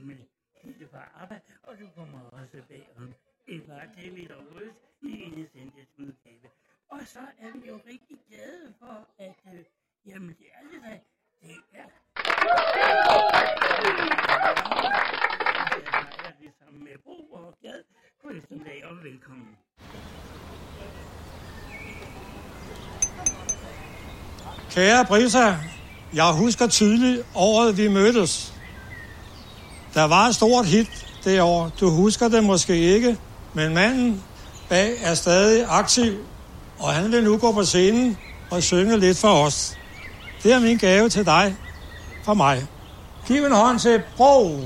[0.01, 0.15] Med
[0.61, 3.13] Hilde fra ABBA, og du kommer også bag om
[3.47, 6.49] et par til rødt i en udgave.
[6.89, 9.59] Og så er vi jo rigtig glade for, at øh,
[10.05, 10.97] jamen det er det der,
[11.41, 11.55] det
[16.26, 17.84] er det sammen med Bo og Gad.
[18.23, 19.57] God eftermiddag og velkommen.
[24.69, 25.45] Kære Brisa,
[26.13, 28.59] jeg husker tydeligt året, vi mødtes.
[29.99, 31.71] Der var et stort hit det år.
[31.80, 33.17] Du husker det måske ikke,
[33.53, 34.23] men manden
[34.69, 36.17] bag er stadig aktiv,
[36.80, 38.17] og han vil nu gå på scenen
[38.51, 39.77] og synge lidt for os.
[40.43, 41.55] Det er min gave til dig
[42.23, 42.67] fra mig.
[43.27, 44.59] Giv en hånd til Bro.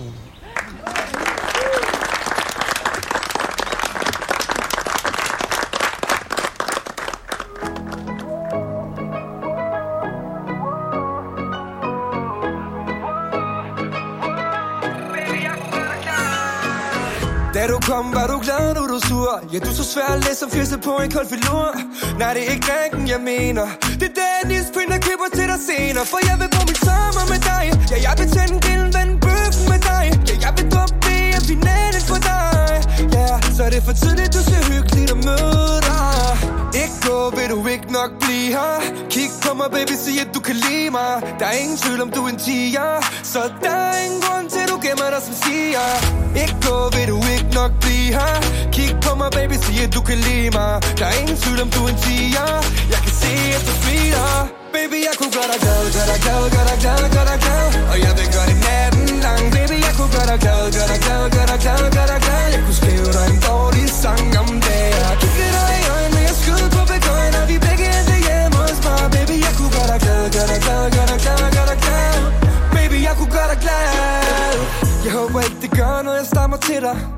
[17.94, 19.34] Kom, var du glad, nu du sur?
[19.54, 21.70] Ja, du er så svær at læse som fyrste på en kold filur.
[22.20, 23.66] Nej, det er ikke drinken, jeg mener.
[24.02, 26.06] Det er Dennis Print, der køber til dig senere.
[26.12, 27.66] For jeg vil bruge min sommer med dig.
[27.92, 30.06] Ja, jeg vil tænde grillen, vende bøffen med dig.
[30.30, 32.72] Ja, jeg vil droppe det, jeg finalen for dig.
[33.18, 36.34] Ja, så er det for tidligt, du ser hyggeligt at møde dig.
[36.82, 38.76] Ikke gå, vil du ikke nok blive her?
[39.14, 41.12] Kig på mig, baby, sig at du kan lide mig.
[41.40, 42.90] Der er ingen tvivl om, du er en tiger.
[43.34, 45.86] Så der er ingen grund til, du gemmer dig som siger.
[46.42, 48.36] Ikke gå, vil du ikke nok blive her.
[48.76, 50.74] Kig på mig, baby, sig at du kan lide mig.
[51.00, 52.48] Der er ingen tvivl om, du er en tiger.
[52.94, 54.30] Jeg kan se, at du smiler
[54.76, 57.66] Baby, jeg kunne gøre dig glad, gøre dig glad, gøre dig glad, gøre dig glad.
[57.92, 59.44] Og jeg vil gøre det natten lang.
[59.56, 62.46] Baby, jeg kunne gøre dig glad, gøre dig glad, gøre dig glad, gøre dig glad.
[62.56, 66.36] Jeg kunne skrive dig en dårlig sang om det Jeg kigger dig i øjnene, jeg
[66.42, 69.02] skyder på begøjen Og vi begge endte hjemme hos mig.
[69.16, 72.16] Baby, jeg kunne gøre dig glad, gøre dig glad, gøre dig glad, gøre dig glad.
[72.76, 74.54] Baby, jeg kunne gøre dig glad.
[75.06, 77.13] Jeg håber ikke, det gør noget, jeg stammer til dig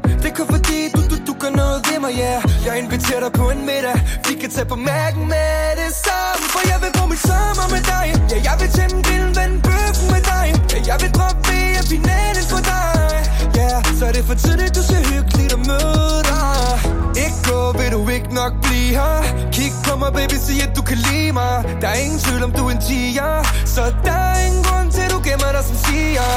[2.18, 2.40] yeah.
[2.66, 3.98] Jeg inviterer dig på en middag.
[4.28, 6.44] Vi kan tage på mærken med det samme.
[6.54, 8.06] For jeg vil bruge min sommer med dig.
[8.32, 10.46] Ja, jeg vil tænde grillen, vende bøffen med dig.
[10.74, 13.10] Ja, jeg vil droppe VM-finalen for dig.
[13.60, 13.98] Ja, yeah.
[13.98, 16.66] så er det for tidligt, du ser hyggeligt at møde dig.
[17.24, 19.18] Ikke gå, vil du ikke nok blive her?
[19.56, 21.56] Kig på mig, baby, sig at du kan lide mig.
[21.82, 23.32] Der er ingen tvivl om, du er en tiger.
[23.76, 26.28] Så der er ingen grund til, du gemmer dig som siger.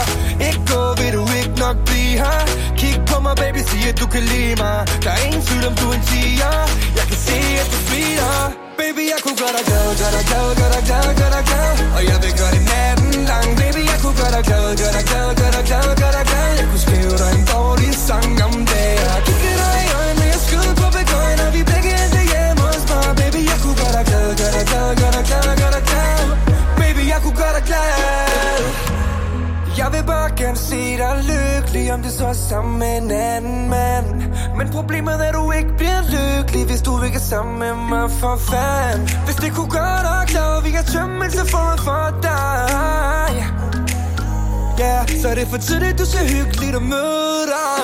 [0.47, 2.41] Ikke gå, vil du ikke nok blive her?
[2.81, 2.88] Kig
[3.29, 4.79] mig, baby, sig at du kan lide mig.
[5.05, 6.55] Der er ingen tvivl om, du er en tiger.
[6.99, 8.37] Jeg kan se, at du smiler
[8.81, 11.71] Baby, jeg kunne gøre dig glad, gøre dig glad, gøre dig glad, gøre dig glad.
[11.97, 13.49] Og jeg vil gøre det natten lang.
[13.61, 16.51] Baby, jeg kunne gøre dig glad, gøre dig glad, gøre dig glad, gøre dig glad.
[16.61, 20.41] Jeg kunne skrive dig en dårlig sang om det Jeg kigger dig i øjnene, jeg
[20.47, 23.07] skyder på begøjen Og vi begge endte hjemme hos mig.
[23.21, 26.21] Baby, jeg kunne gøre dig glad, gøre dig glad, gøre dig glad, gøre dig glad.
[26.81, 28.61] Baby, jeg kunne gøre dig glad.
[29.81, 31.15] Jeg vil bare gerne se dig
[31.79, 34.07] lykkelig Om det så er sammen med en anden mand.
[34.57, 38.11] Men problemet er, at du ikke bliver lykkelig Hvis du ikke er sammen med mig
[38.11, 39.09] for fanden.
[39.25, 43.33] Hvis det kunne gøre dig glad Vi kan tømme en telefon for dig.
[44.79, 47.83] Ja, yeah, så er det for tidligt, du ser hyggeligt at møde dig.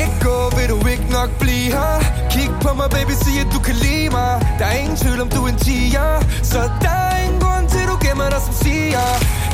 [0.00, 1.94] Ikke gå, vil du ikke nok blive her?
[2.32, 4.32] Kig på mig, baby, sig at du kan lide mig.
[4.58, 6.08] Der er ingen tvivl om, du er en tiger.
[6.42, 9.04] Så der er ingen grund til, du gemmer dig som siger.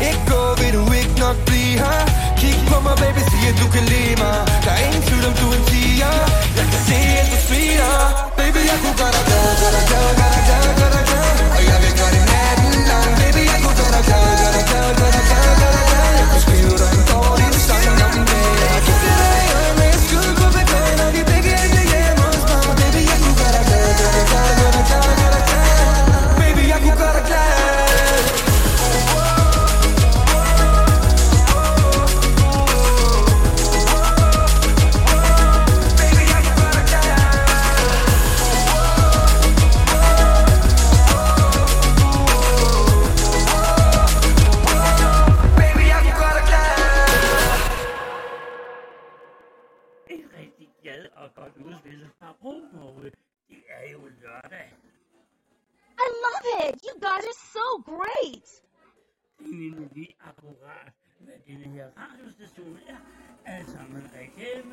[0.06, 2.00] Ikke gå, vil du ikke nok blive her
[2.40, 5.34] Kig på mig, baby, sig at du kan lide mig Der er ingen tvivl om,
[5.40, 6.14] du er en tiger
[6.58, 7.94] Jeg kan se, at du smiler
[8.38, 11.30] Baby, jeg kunne gøre dig glad, gøre dig glad, gøre dig glad, gøre dig glad
[11.56, 14.64] Og jeg vil gøre det natten lang Baby, jeg kunne gøre dig glad, gør dig
[14.70, 18.12] glad, gør dig glad, gør dig glad Jeg kunne skrive dig en dårlig sang om
[18.30, 18.57] det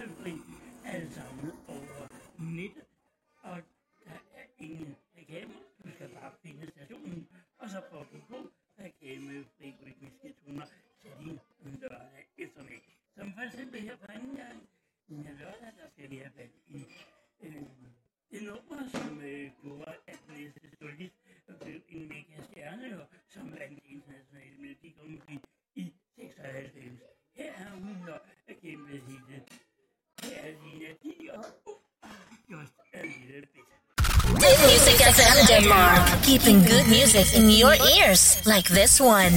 [0.06, 0.40] constantly
[0.86, 1.55] as a.
[34.68, 39.34] Music FM Denmark, keeping good music in your ears, like this one.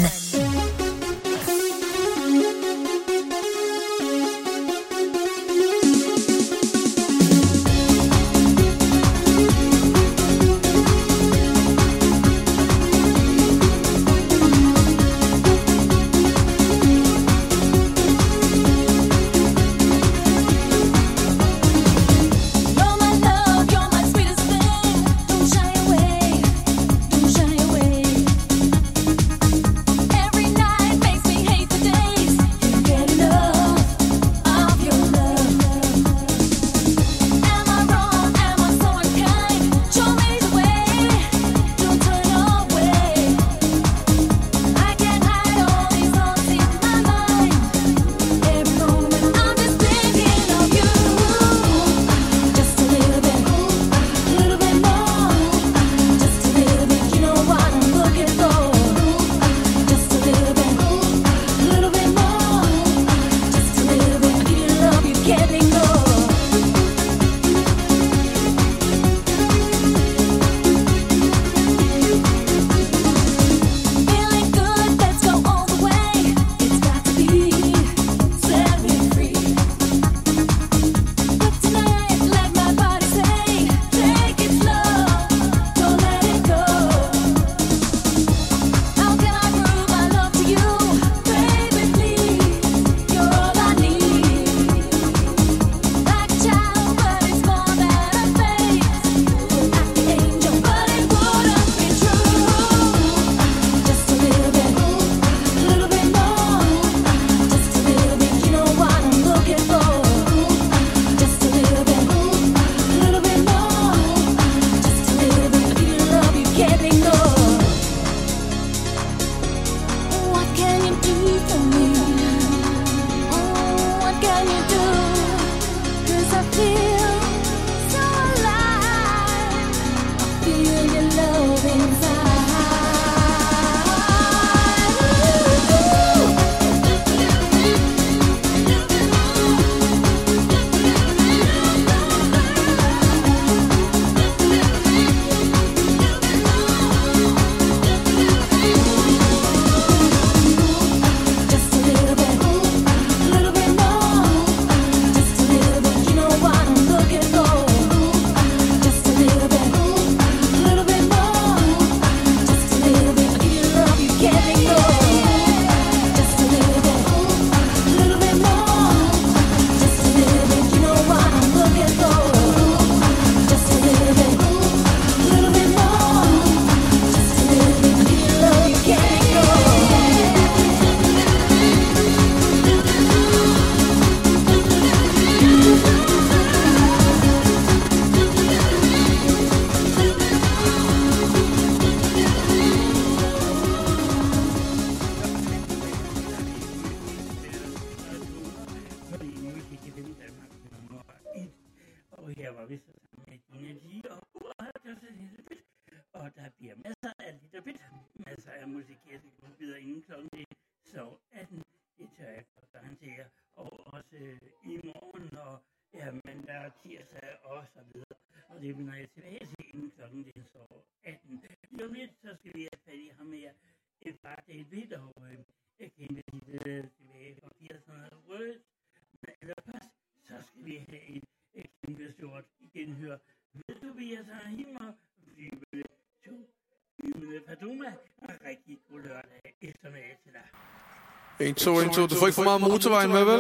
[237.48, 237.90] Paduma,
[238.22, 241.48] og rigtig god lørdag eftermiddag til dig.
[241.48, 242.06] 1, 2, 1, 2.
[242.06, 243.36] Du får ikke for meget motorvejen med, vel?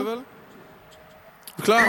[1.58, 1.84] Er klar?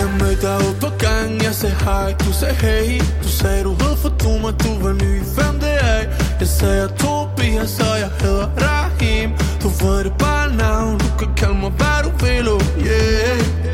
[0.00, 3.00] Jeg mødte dig op på gang, jeg sagde hej, du sagde hey.
[3.24, 6.02] Du sagde du hed for du mig, du var ny, hvem det er?
[6.40, 9.30] Jeg sagde jeg Tobias, så jeg hedder Rahim.
[9.62, 13.69] Du var det bare navn, du kan kalde mig hvad du vil, oh yeah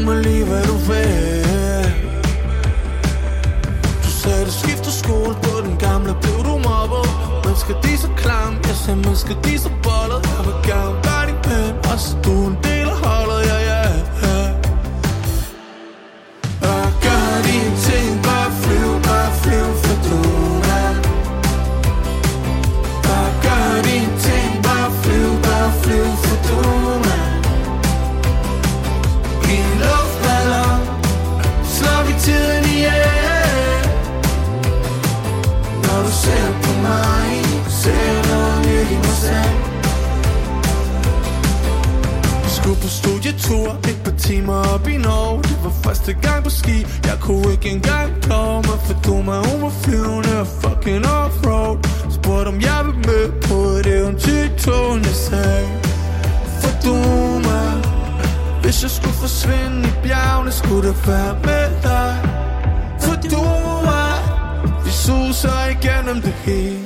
[0.00, 1.84] mig lige, hvad du vil.
[4.04, 7.06] Du sagde, du skifter skole på den gamle, blev du mobbet
[7.44, 10.94] Man skal de så klam, jeg sagde, man skal de så bollet Jeg vil gerne
[11.06, 12.73] være din ven, og så du en del.
[45.04, 46.78] know Det var første gang på ski.
[47.08, 51.76] Jeg kunne ikke engang komme For du mig hun var flyvende og fucking offroad.
[52.16, 55.68] Spurgte om jeg ville med på et eventyr tog Jeg sagde
[56.60, 56.96] For du
[57.48, 57.70] mig.
[58.62, 62.12] Hvis jeg skulle forsvinde i bjergene Skulle det være med dig.
[63.02, 63.44] For du
[63.90, 64.16] mig.
[64.84, 66.78] Vi suser igennem det hele.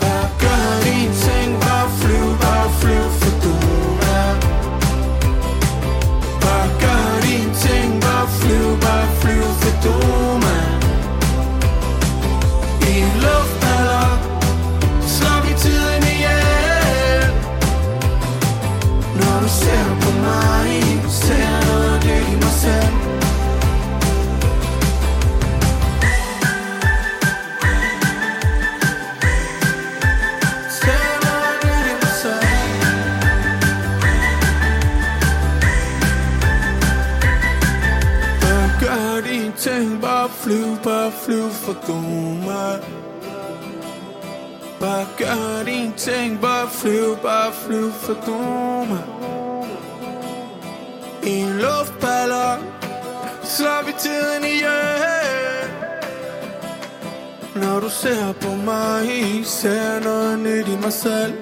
[0.00, 1.61] Bare gør en ting
[9.82, 10.41] tu
[41.32, 42.80] flyve for god mig
[44.80, 49.04] Bare gør din ting, bare flyv, bare flyv for god mig
[51.22, 52.58] I en luftballon,
[53.42, 55.70] slår vi tiden ihjel
[57.54, 59.06] Når du ser på mig,
[59.44, 61.32] ser noget nyt i mig selv.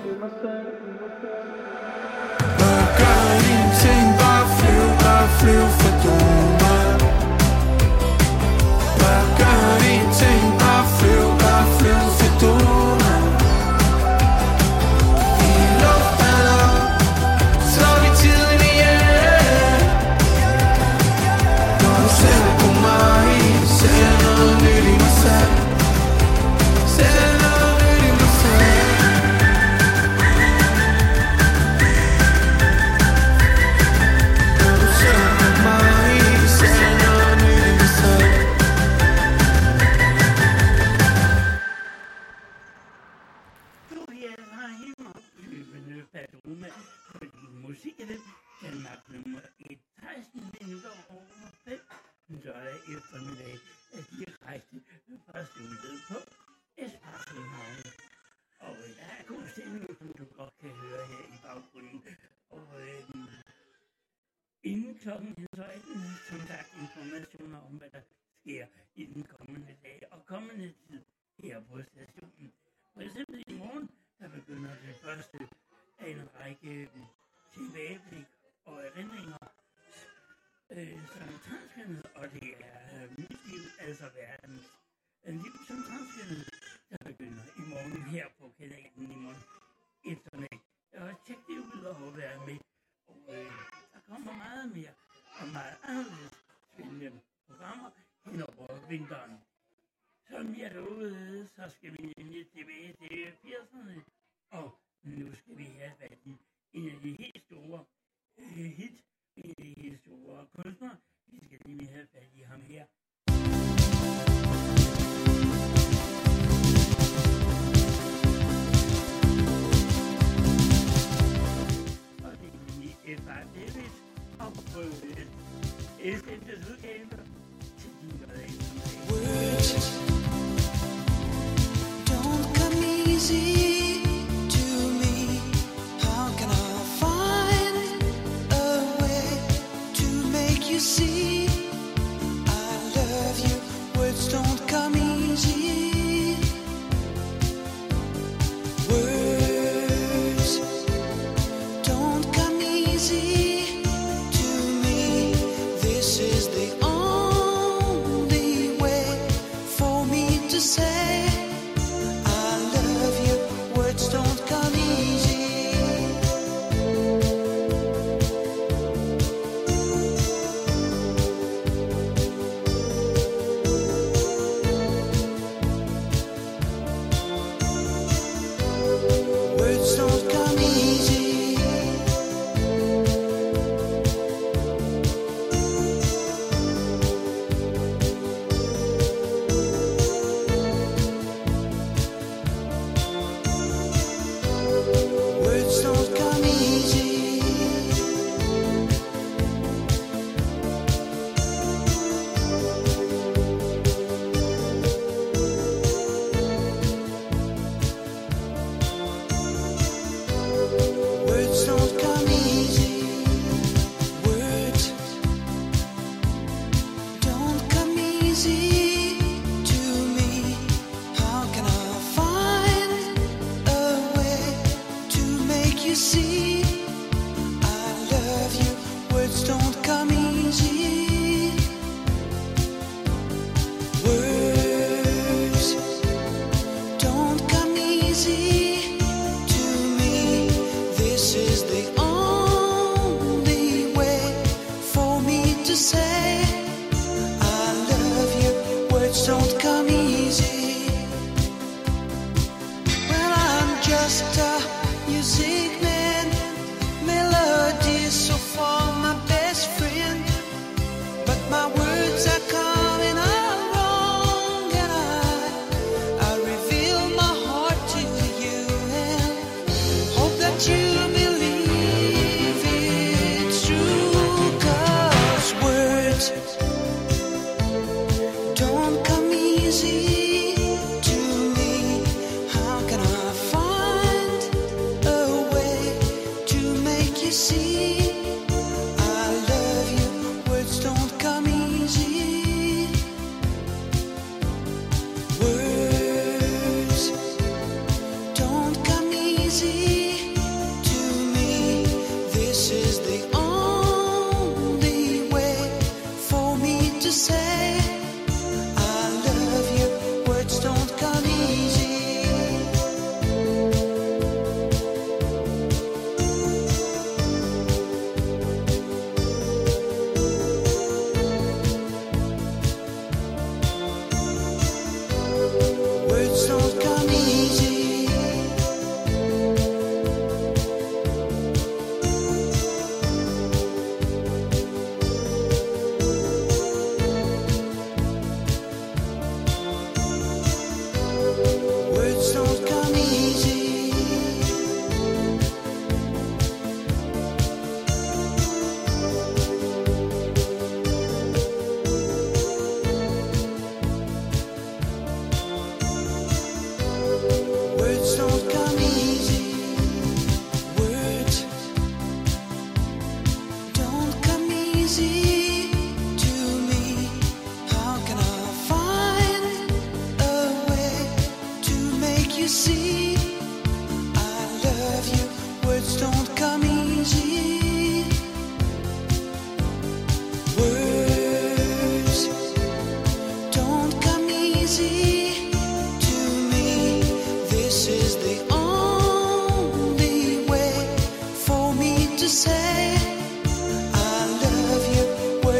[65.10, 65.39] come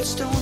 [0.01, 0.40] it's the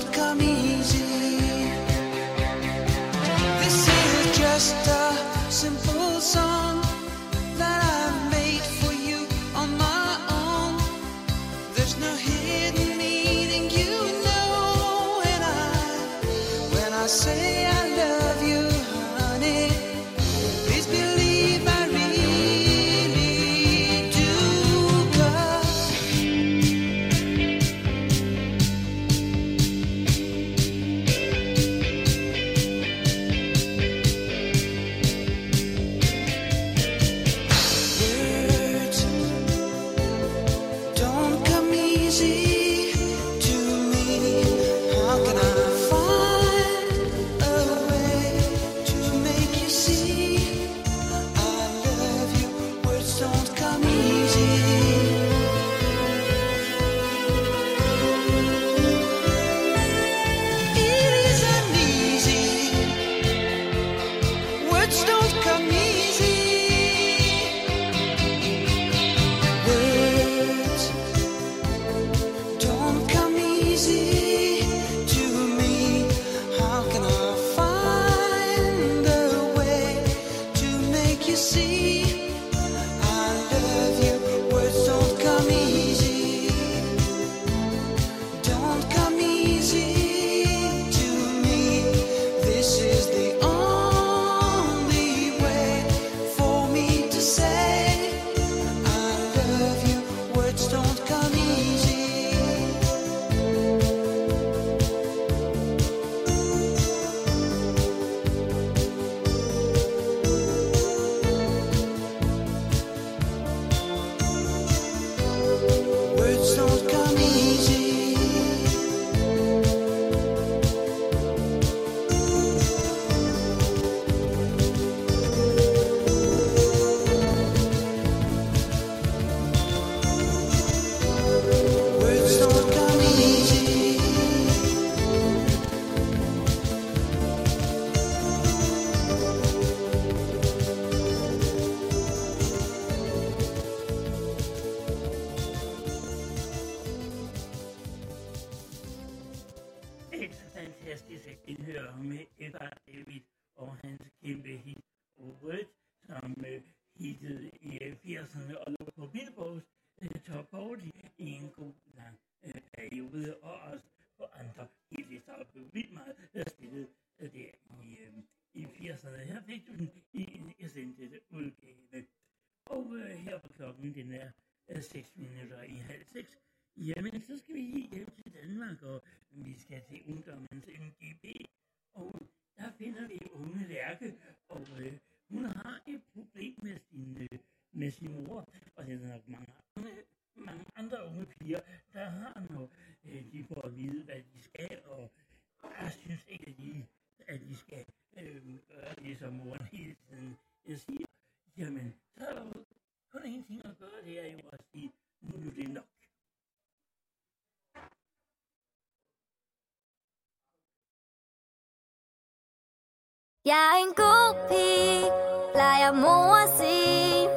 [213.48, 215.10] Jeg er en god pige,
[215.54, 217.28] plejer mor at sige.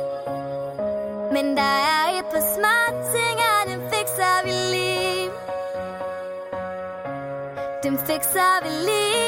[1.34, 5.30] Men der er et par smart ting, og dem fikser vi lige.
[7.84, 9.20] Dem fikser vi lige.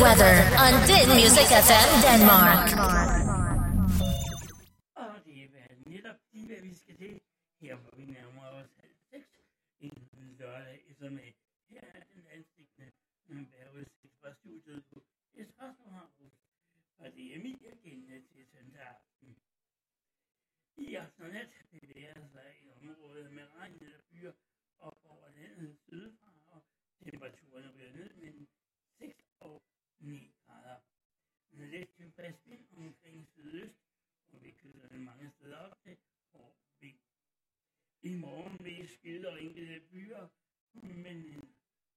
[0.00, 2.69] weather on Din Music FM Denmark.
[39.40, 40.24] enkelte byer,
[40.72, 41.18] men,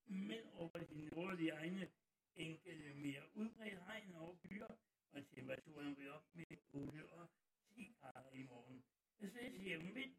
[0.06, 1.88] men over de nordlige egne
[2.36, 4.72] enkelte mere udbredt regn over byer,
[5.12, 7.28] og temperaturen vil op med 8 og
[7.74, 8.84] 10 grader i morgen.
[9.20, 10.14] Jeg synes, at vind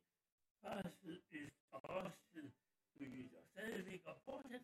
[0.62, 2.50] fra sydøst og østsyd
[2.98, 4.62] begynder stadigvæk og fortsat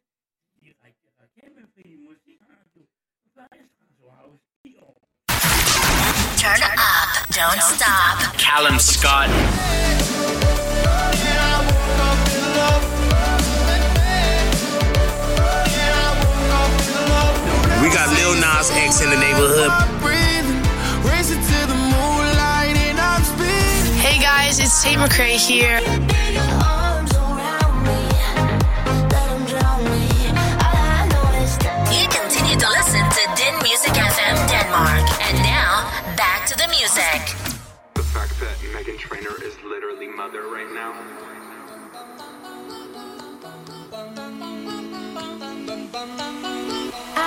[0.59, 2.83] direkte fra kæmpefri musikradio
[3.33, 4.97] fra Estranshaus i år.
[6.41, 6.63] Turn
[6.93, 8.17] up, don't stop.
[8.45, 9.31] Callum Scott.
[17.81, 19.71] We got Lil Nas X in the neighborhood.
[24.01, 25.79] Hey guys, it's Tate McRae here.
[31.91, 35.05] You continue to listen to Din Music FM Denmark.
[35.27, 37.35] And now, back to the music.
[37.95, 40.93] The fact that Megan Trainor is literally mother right now.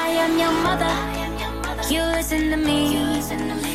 [0.04, 0.94] I am your mother.
[1.92, 3.20] You listen to me.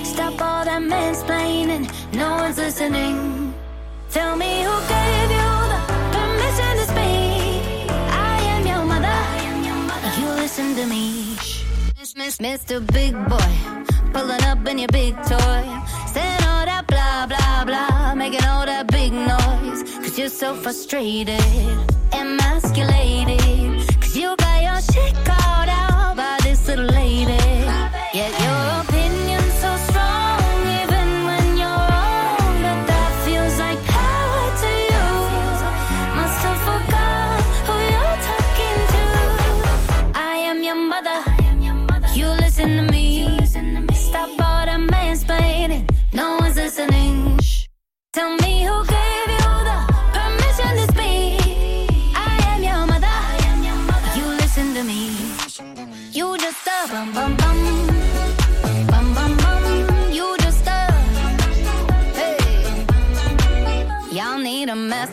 [0.03, 1.85] Stop all that mansplaining.
[2.13, 3.53] No one's listening.
[4.11, 5.79] Tell me who gave you the
[6.15, 7.91] permission to speak.
[8.31, 9.19] I am your mother.
[10.19, 11.35] You listen to me.
[12.39, 12.79] Mr.
[12.93, 13.53] Big Boy,
[14.13, 15.63] pulling up in your big toy,
[16.13, 19.81] saying all that blah blah blah, making all that big noise.
[20.03, 21.41] Cause you're so frustrated,
[22.13, 23.39] emasculated.
[23.99, 25.38] Cause you got your shit out
[26.69, 27.33] to the lady.
[28.13, 28.88] Yeah, you're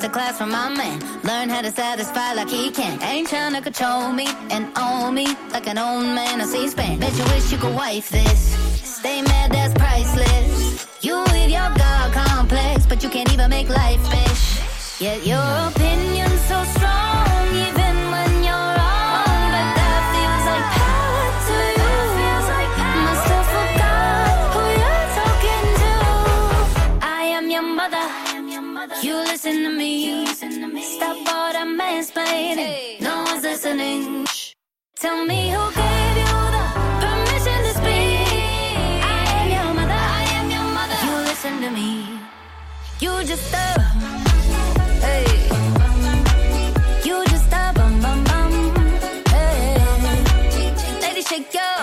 [0.07, 1.01] masterclass from my man.
[1.23, 3.03] Learn how to satisfy like he can.
[3.03, 6.99] Ain't trying to control me and own me like an old man on C-SPAN.
[6.99, 8.55] Bet you wish you could wife this.
[8.99, 10.87] Stay mad, that's priceless.
[11.03, 15.01] You with your God complex, but you can't even make life fish.
[15.01, 16.65] Yet your opinion's so
[29.47, 29.53] You
[30.25, 30.83] listen to me.
[30.83, 33.01] Stop all that mansplaining.
[33.01, 34.27] No one's listening.
[34.27, 34.53] Shh.
[34.99, 36.65] Tell me who gave you the
[36.99, 38.27] permission to speak.
[39.07, 40.03] I am your mother.
[40.19, 40.99] I am your mother.
[41.07, 42.19] You listen to me.
[42.99, 43.81] You just a.
[45.07, 45.27] Hey.
[47.05, 48.53] You just a bum bum bum.
[49.29, 49.79] Hey.
[51.03, 51.76] Lady, shake your.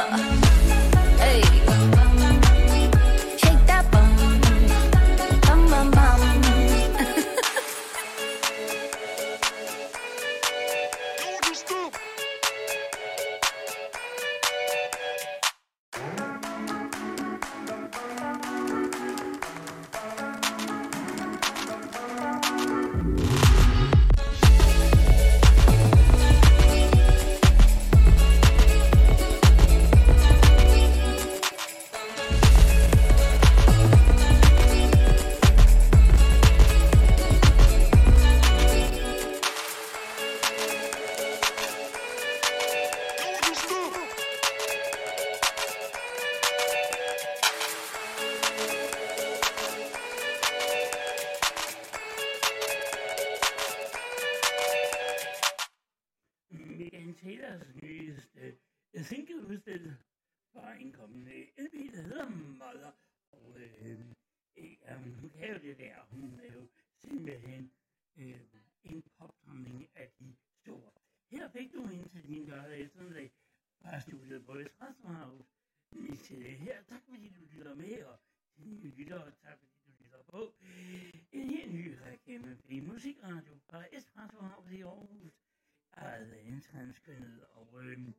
[87.93, 88.13] øhm,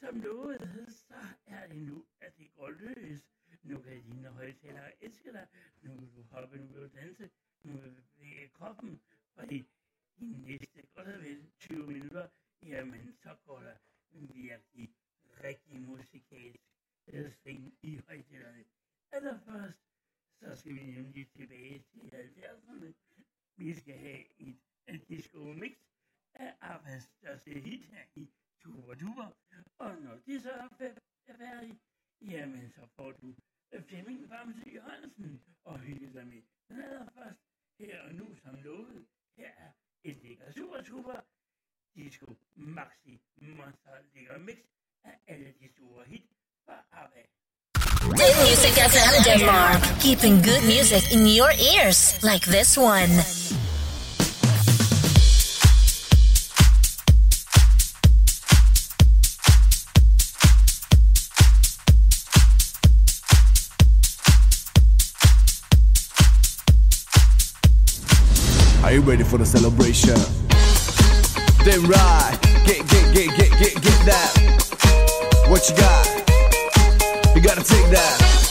[0.00, 1.14] som lovet, så
[1.46, 3.20] er det nu, at det går løs.
[3.62, 5.48] Nu kan dine højtalere elske dig.
[5.82, 7.30] Nu vil du hoppe, nu vil du danse.
[7.64, 9.00] Nu vil du bevæge kroppen.
[9.34, 9.64] Og i
[10.20, 12.28] de næste godt og vel 20 minutter,
[12.62, 13.76] jamen så går der
[14.10, 14.94] virkelig
[15.44, 16.64] rigtig musikalsk
[17.06, 18.64] øh, sving i højtalerne.
[19.12, 19.78] Allerførst,
[20.40, 22.92] så skal vi nemlig tilbage til 70'erne.
[23.56, 24.40] Vi skal have
[24.86, 25.76] et disco mix
[26.34, 28.30] af Abbas største hit her i
[28.62, 29.26] tuba tuba.
[29.78, 30.68] Og når det så er,
[31.26, 31.78] er færdigt,
[32.20, 33.34] jamen så får du
[33.72, 37.40] øh, Flemming Bamse Jørgensen og hygge dig med først
[37.78, 39.06] her og nu som lovet.
[39.36, 39.70] Her er
[40.04, 41.20] et lækker super
[41.94, 44.58] disco maxi monster lækker mix
[45.04, 46.26] af alle de store hit
[46.66, 47.08] fra
[48.02, 53.10] Good Music FM Denmark, keeping good music in your ears like this one.
[68.92, 70.20] Are you ready for the celebration?
[71.64, 75.46] Then ride, get, get, get, get, get, get that.
[75.48, 77.34] What you got?
[77.34, 78.41] You gotta take that.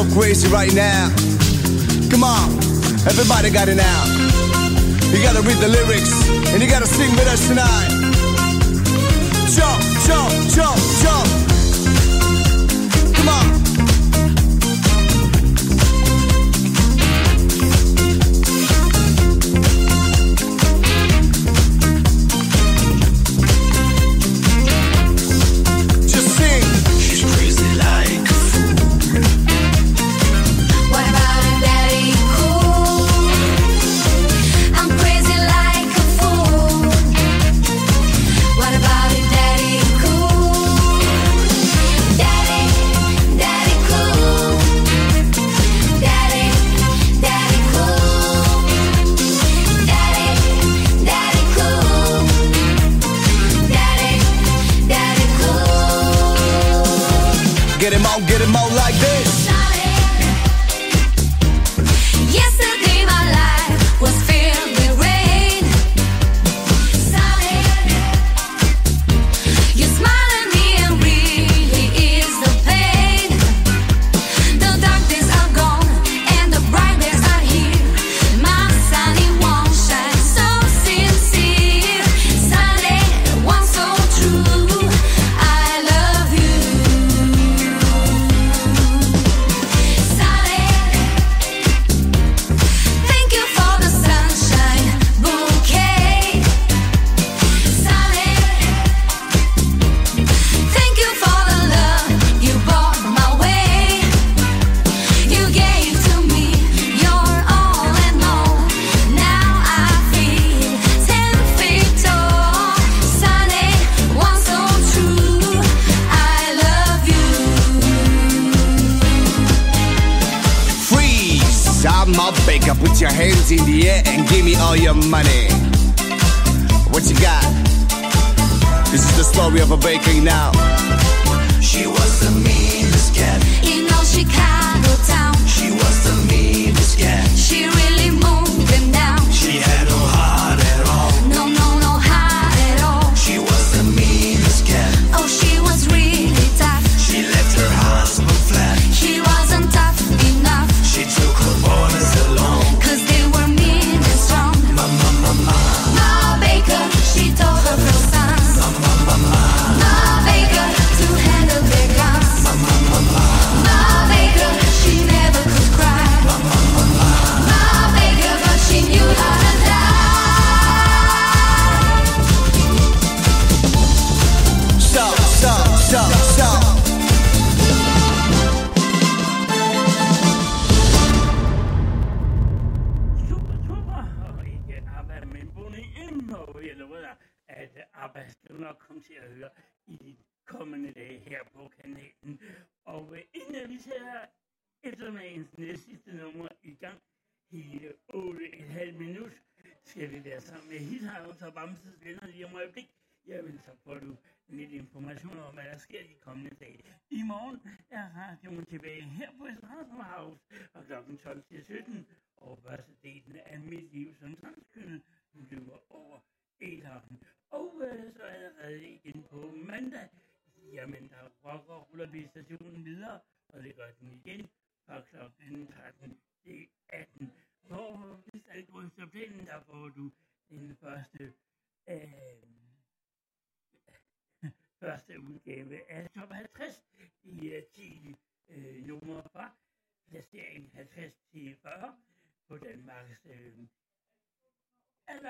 [0.00, 1.29] So crazy right now.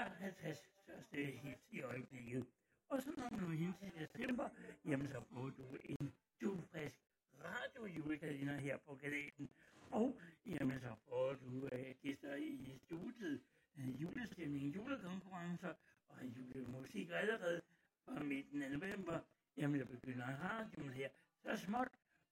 [0.09, 2.47] 55 største hits i øjeblikket.
[2.89, 4.49] Og så når du hen til december,
[4.85, 6.13] jamen så får du en
[6.43, 7.01] dufrisk
[7.45, 9.51] radio julekalender her på kanalen.
[9.91, 13.41] Og jamen så får du øh, gæster i studiet,
[13.79, 15.75] øh, julestemning, julekonkurrencer
[16.09, 17.11] og julemusik.
[17.13, 17.61] Allerede
[18.05, 19.21] fra midten af november,
[19.57, 21.09] jamen jeg begynder radioen her
[21.43, 21.89] så småt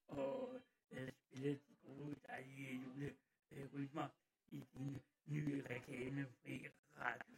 [0.09, 4.09] og øh, spille de gode dejlige julerytmer
[4.51, 6.69] i din nye reklamefri
[6.99, 7.38] radio.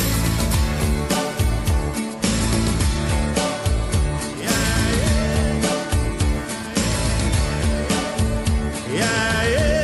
[8.93, 9.80] yeah, yeah.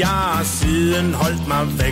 [0.00, 1.89] jeg har siden holdt mig væk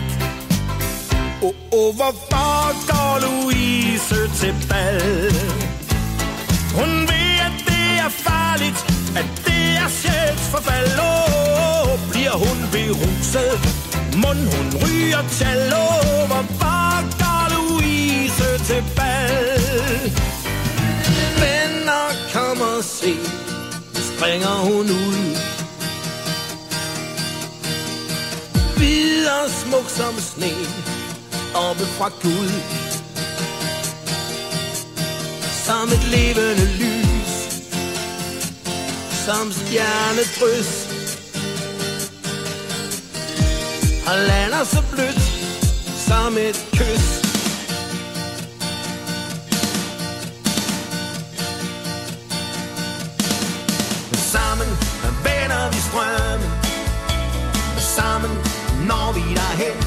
[31.99, 32.51] fra Gud.
[35.65, 37.33] Som et levende lys.
[39.25, 40.71] Som stjernedrys.
[44.07, 45.21] Og lander så blødt
[46.07, 47.07] Som et kys.
[54.33, 54.69] Sammen
[55.23, 56.51] vender vi strømmen.
[57.95, 58.31] Sammen
[58.87, 59.77] når vi derhen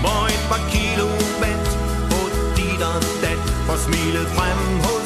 [0.00, 1.06] Hvor par kilo
[1.40, 1.66] vand
[2.10, 2.20] på
[2.56, 4.99] dit og dat, for smilet frem hos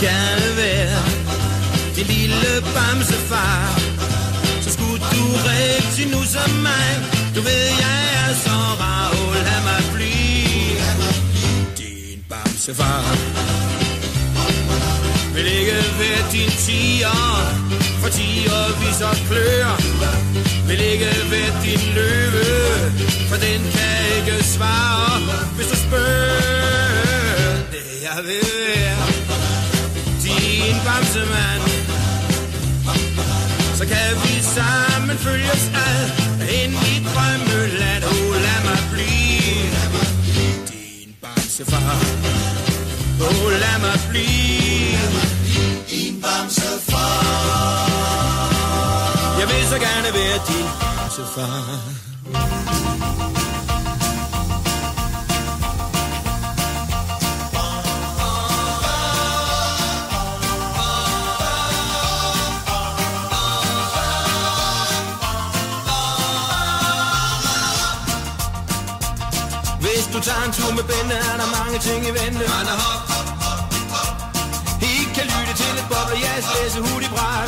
[0.00, 1.02] gerne være
[1.96, 3.80] din lille bamsefar.
[4.60, 6.88] Så skulle du rigtig nu som mig.
[7.34, 10.80] Du ved, jeg er så rar, oh, lad mig blive
[11.78, 13.04] Din bamsefar.
[15.34, 17.20] Vil ikke være din tiger
[18.00, 19.74] For tiger viser klør.
[20.68, 22.46] Vil ikke være din løve
[23.28, 25.20] For den kan ikke svare
[25.56, 27.56] Hvis du spørger.
[27.72, 29.25] Det jeg vil være
[30.68, 31.62] en bamsemand.
[33.78, 36.02] Så kan vi sammen følges ad
[36.60, 38.04] Ind i drømmeland.
[38.04, 39.70] Oh lad mig blive
[40.70, 41.96] Din bamsefar.
[43.28, 44.98] Oh lad mig blive
[45.90, 47.66] Din bamsefar.
[49.38, 51.86] Jeg vil så gerne være din bamsefar.
[70.26, 72.44] Tager en tur med Bente, er der mange ting i vente.
[72.54, 73.60] Rende hop, hop, hop,
[73.94, 74.14] hop.
[74.92, 77.36] I kan lytte til et boble, boblejas, læse hurtigt bras.
[77.36, 77.45] Rende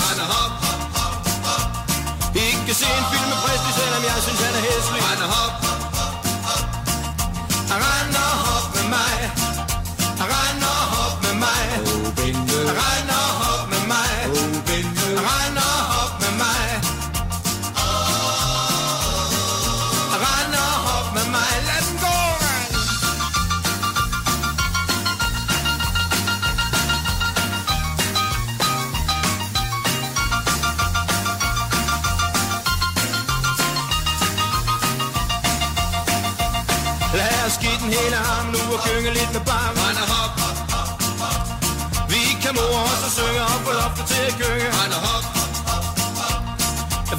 [43.19, 44.69] synge op på loftet til at kynge.
[44.79, 45.25] Rende hop.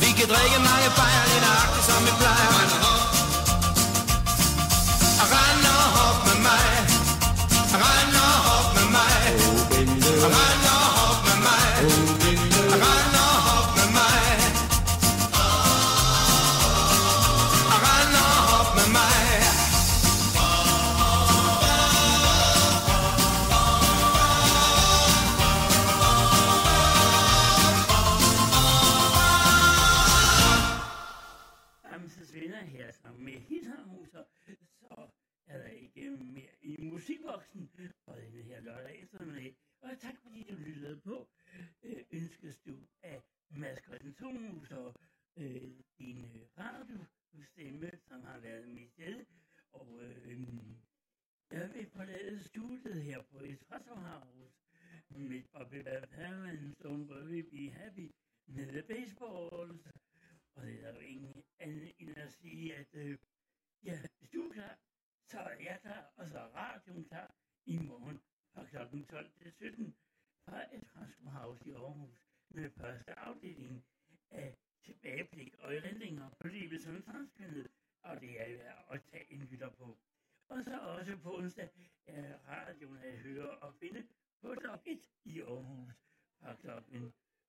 [0.02, 2.50] Vi kan drikke mange bajer lidt agtigt som vi plejer.
[2.58, 2.99] Rende hop.
[62.30, 63.18] Anden at sige, at øh,
[63.84, 64.78] ja, hvis du er klar,
[65.26, 67.36] så er jeg klar, og så er radioen klar
[67.66, 68.22] i morgen
[68.54, 69.04] fra kl.
[69.04, 69.96] 12 til 17
[70.46, 70.88] fra et
[71.24, 73.86] House i Aarhus med første afdeling
[74.32, 77.68] af tilbageblik og erindringer på livet som transkønnet,
[78.02, 79.98] og det er værd at tage en lytter på.
[80.48, 81.70] Og så også på onsdag
[82.06, 84.08] er radioen at høre og finde
[84.42, 84.80] på Dog
[85.26, 85.94] i Aarhus
[86.40, 86.70] fra kl.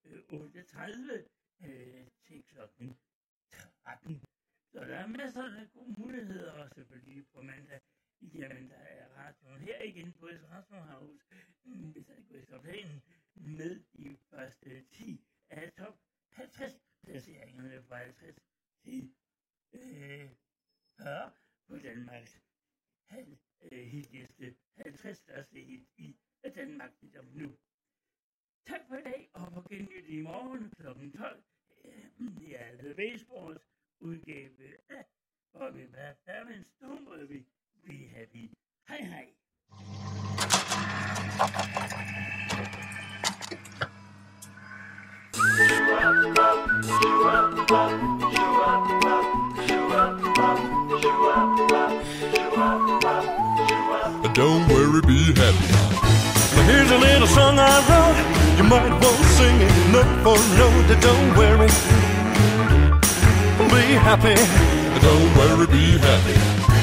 [0.09, 1.25] 8.30 øh,
[1.65, 2.59] øh, til kl.
[3.85, 4.30] 13.
[4.73, 7.81] Så der er masser af gode muligheder, og selvfølgelig på mandag,
[8.23, 11.25] jamen der er radioen her igen på Espresso House,
[11.65, 13.03] hvis jeg går efter planen,
[13.35, 15.99] med de første 10 af top
[16.33, 18.37] 50 placeringerne fra 50
[18.85, 19.15] til
[19.73, 20.31] øh,
[20.99, 21.33] 40
[21.69, 22.41] på Danmarks
[23.05, 23.37] halv,
[23.73, 26.17] øh, hitliste 50 største hit i
[26.55, 27.59] Danmark ligesom nu.
[28.67, 31.19] Tak for i dag, og på genlyt i morgen kl.
[31.19, 31.45] 12.
[31.85, 35.05] Øh, det er The Baseballs udgave af
[35.53, 37.47] Bobby Batman Stone vi
[37.87, 38.51] Be Happy.
[38.89, 39.27] Hej hej.
[54.35, 55.91] Don't worry, be happy.
[56.67, 58.17] Here's a little song I wrote.
[58.57, 61.01] You might want to sing it note for note.
[61.01, 61.69] Don't worry,
[63.71, 64.35] be happy.
[65.01, 66.35] Don't worry, be happy.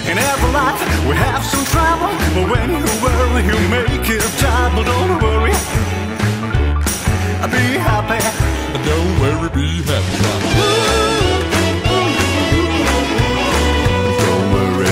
[0.09, 4.83] In every life we have some trouble, but when you worry, you make it double.
[4.83, 5.51] Don't worry,
[7.51, 8.19] be happy.
[8.87, 10.17] Don't worry, be happy.
[14.23, 14.89] Don't worry,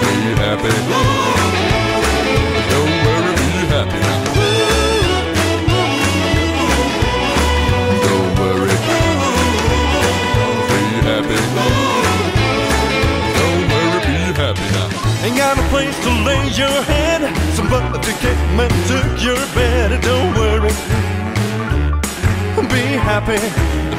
[0.00, 1.13] Be happy.
[15.24, 17.22] Ain't got a place to lay your head.
[17.54, 20.02] Somebody came and took your bed.
[20.02, 20.68] Don't worry,
[22.68, 23.40] be happy.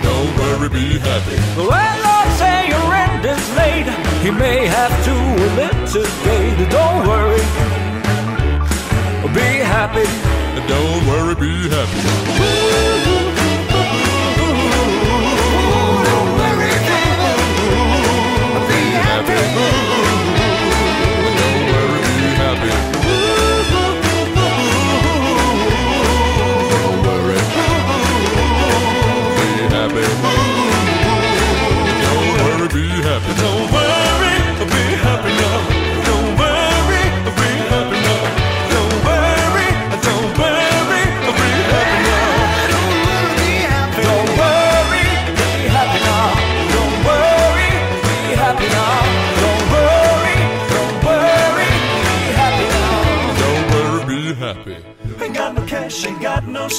[0.06, 1.38] Don't worry, be happy.
[1.58, 3.90] Well, Lord, say your rent is late.
[4.22, 5.14] He may have to
[5.58, 6.70] litigate.
[6.70, 7.42] Don't worry.
[9.34, 10.06] Be happy.
[10.68, 12.95] Don't worry, be happy.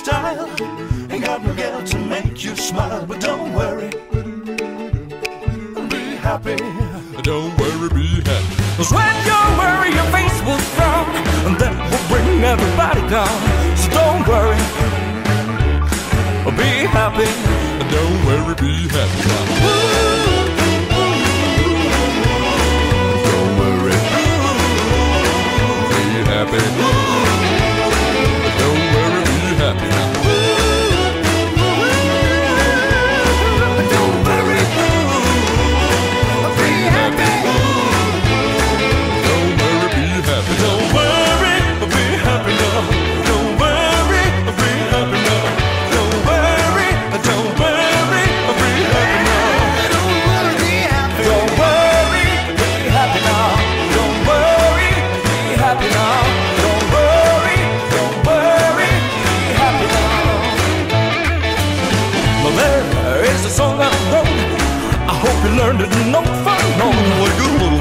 [0.07, 0.47] Style.
[1.11, 3.91] Ain't got no gal to make you smile, but don't worry.
[5.95, 6.57] Be happy.
[7.31, 8.55] Don't worry, be happy.
[8.77, 11.07] Cause when you worry, your face will frown,
[11.47, 13.39] and that will bring everybody down.
[13.81, 14.63] So don't worry,
[16.61, 17.31] be happy.
[17.95, 19.76] Don't worry, be happy.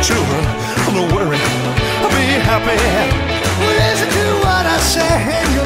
[0.06, 0.44] Children,
[0.94, 1.42] don't worry,
[2.14, 2.78] be happy.
[3.66, 5.65] Listen to what I say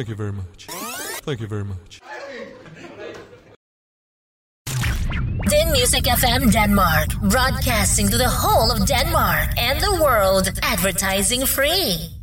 [0.00, 0.66] Thank you very much.
[1.26, 2.00] Thank you very much.
[5.46, 12.19] Din Music FM Denmark, broadcasting to the whole of Denmark and the world, advertising free.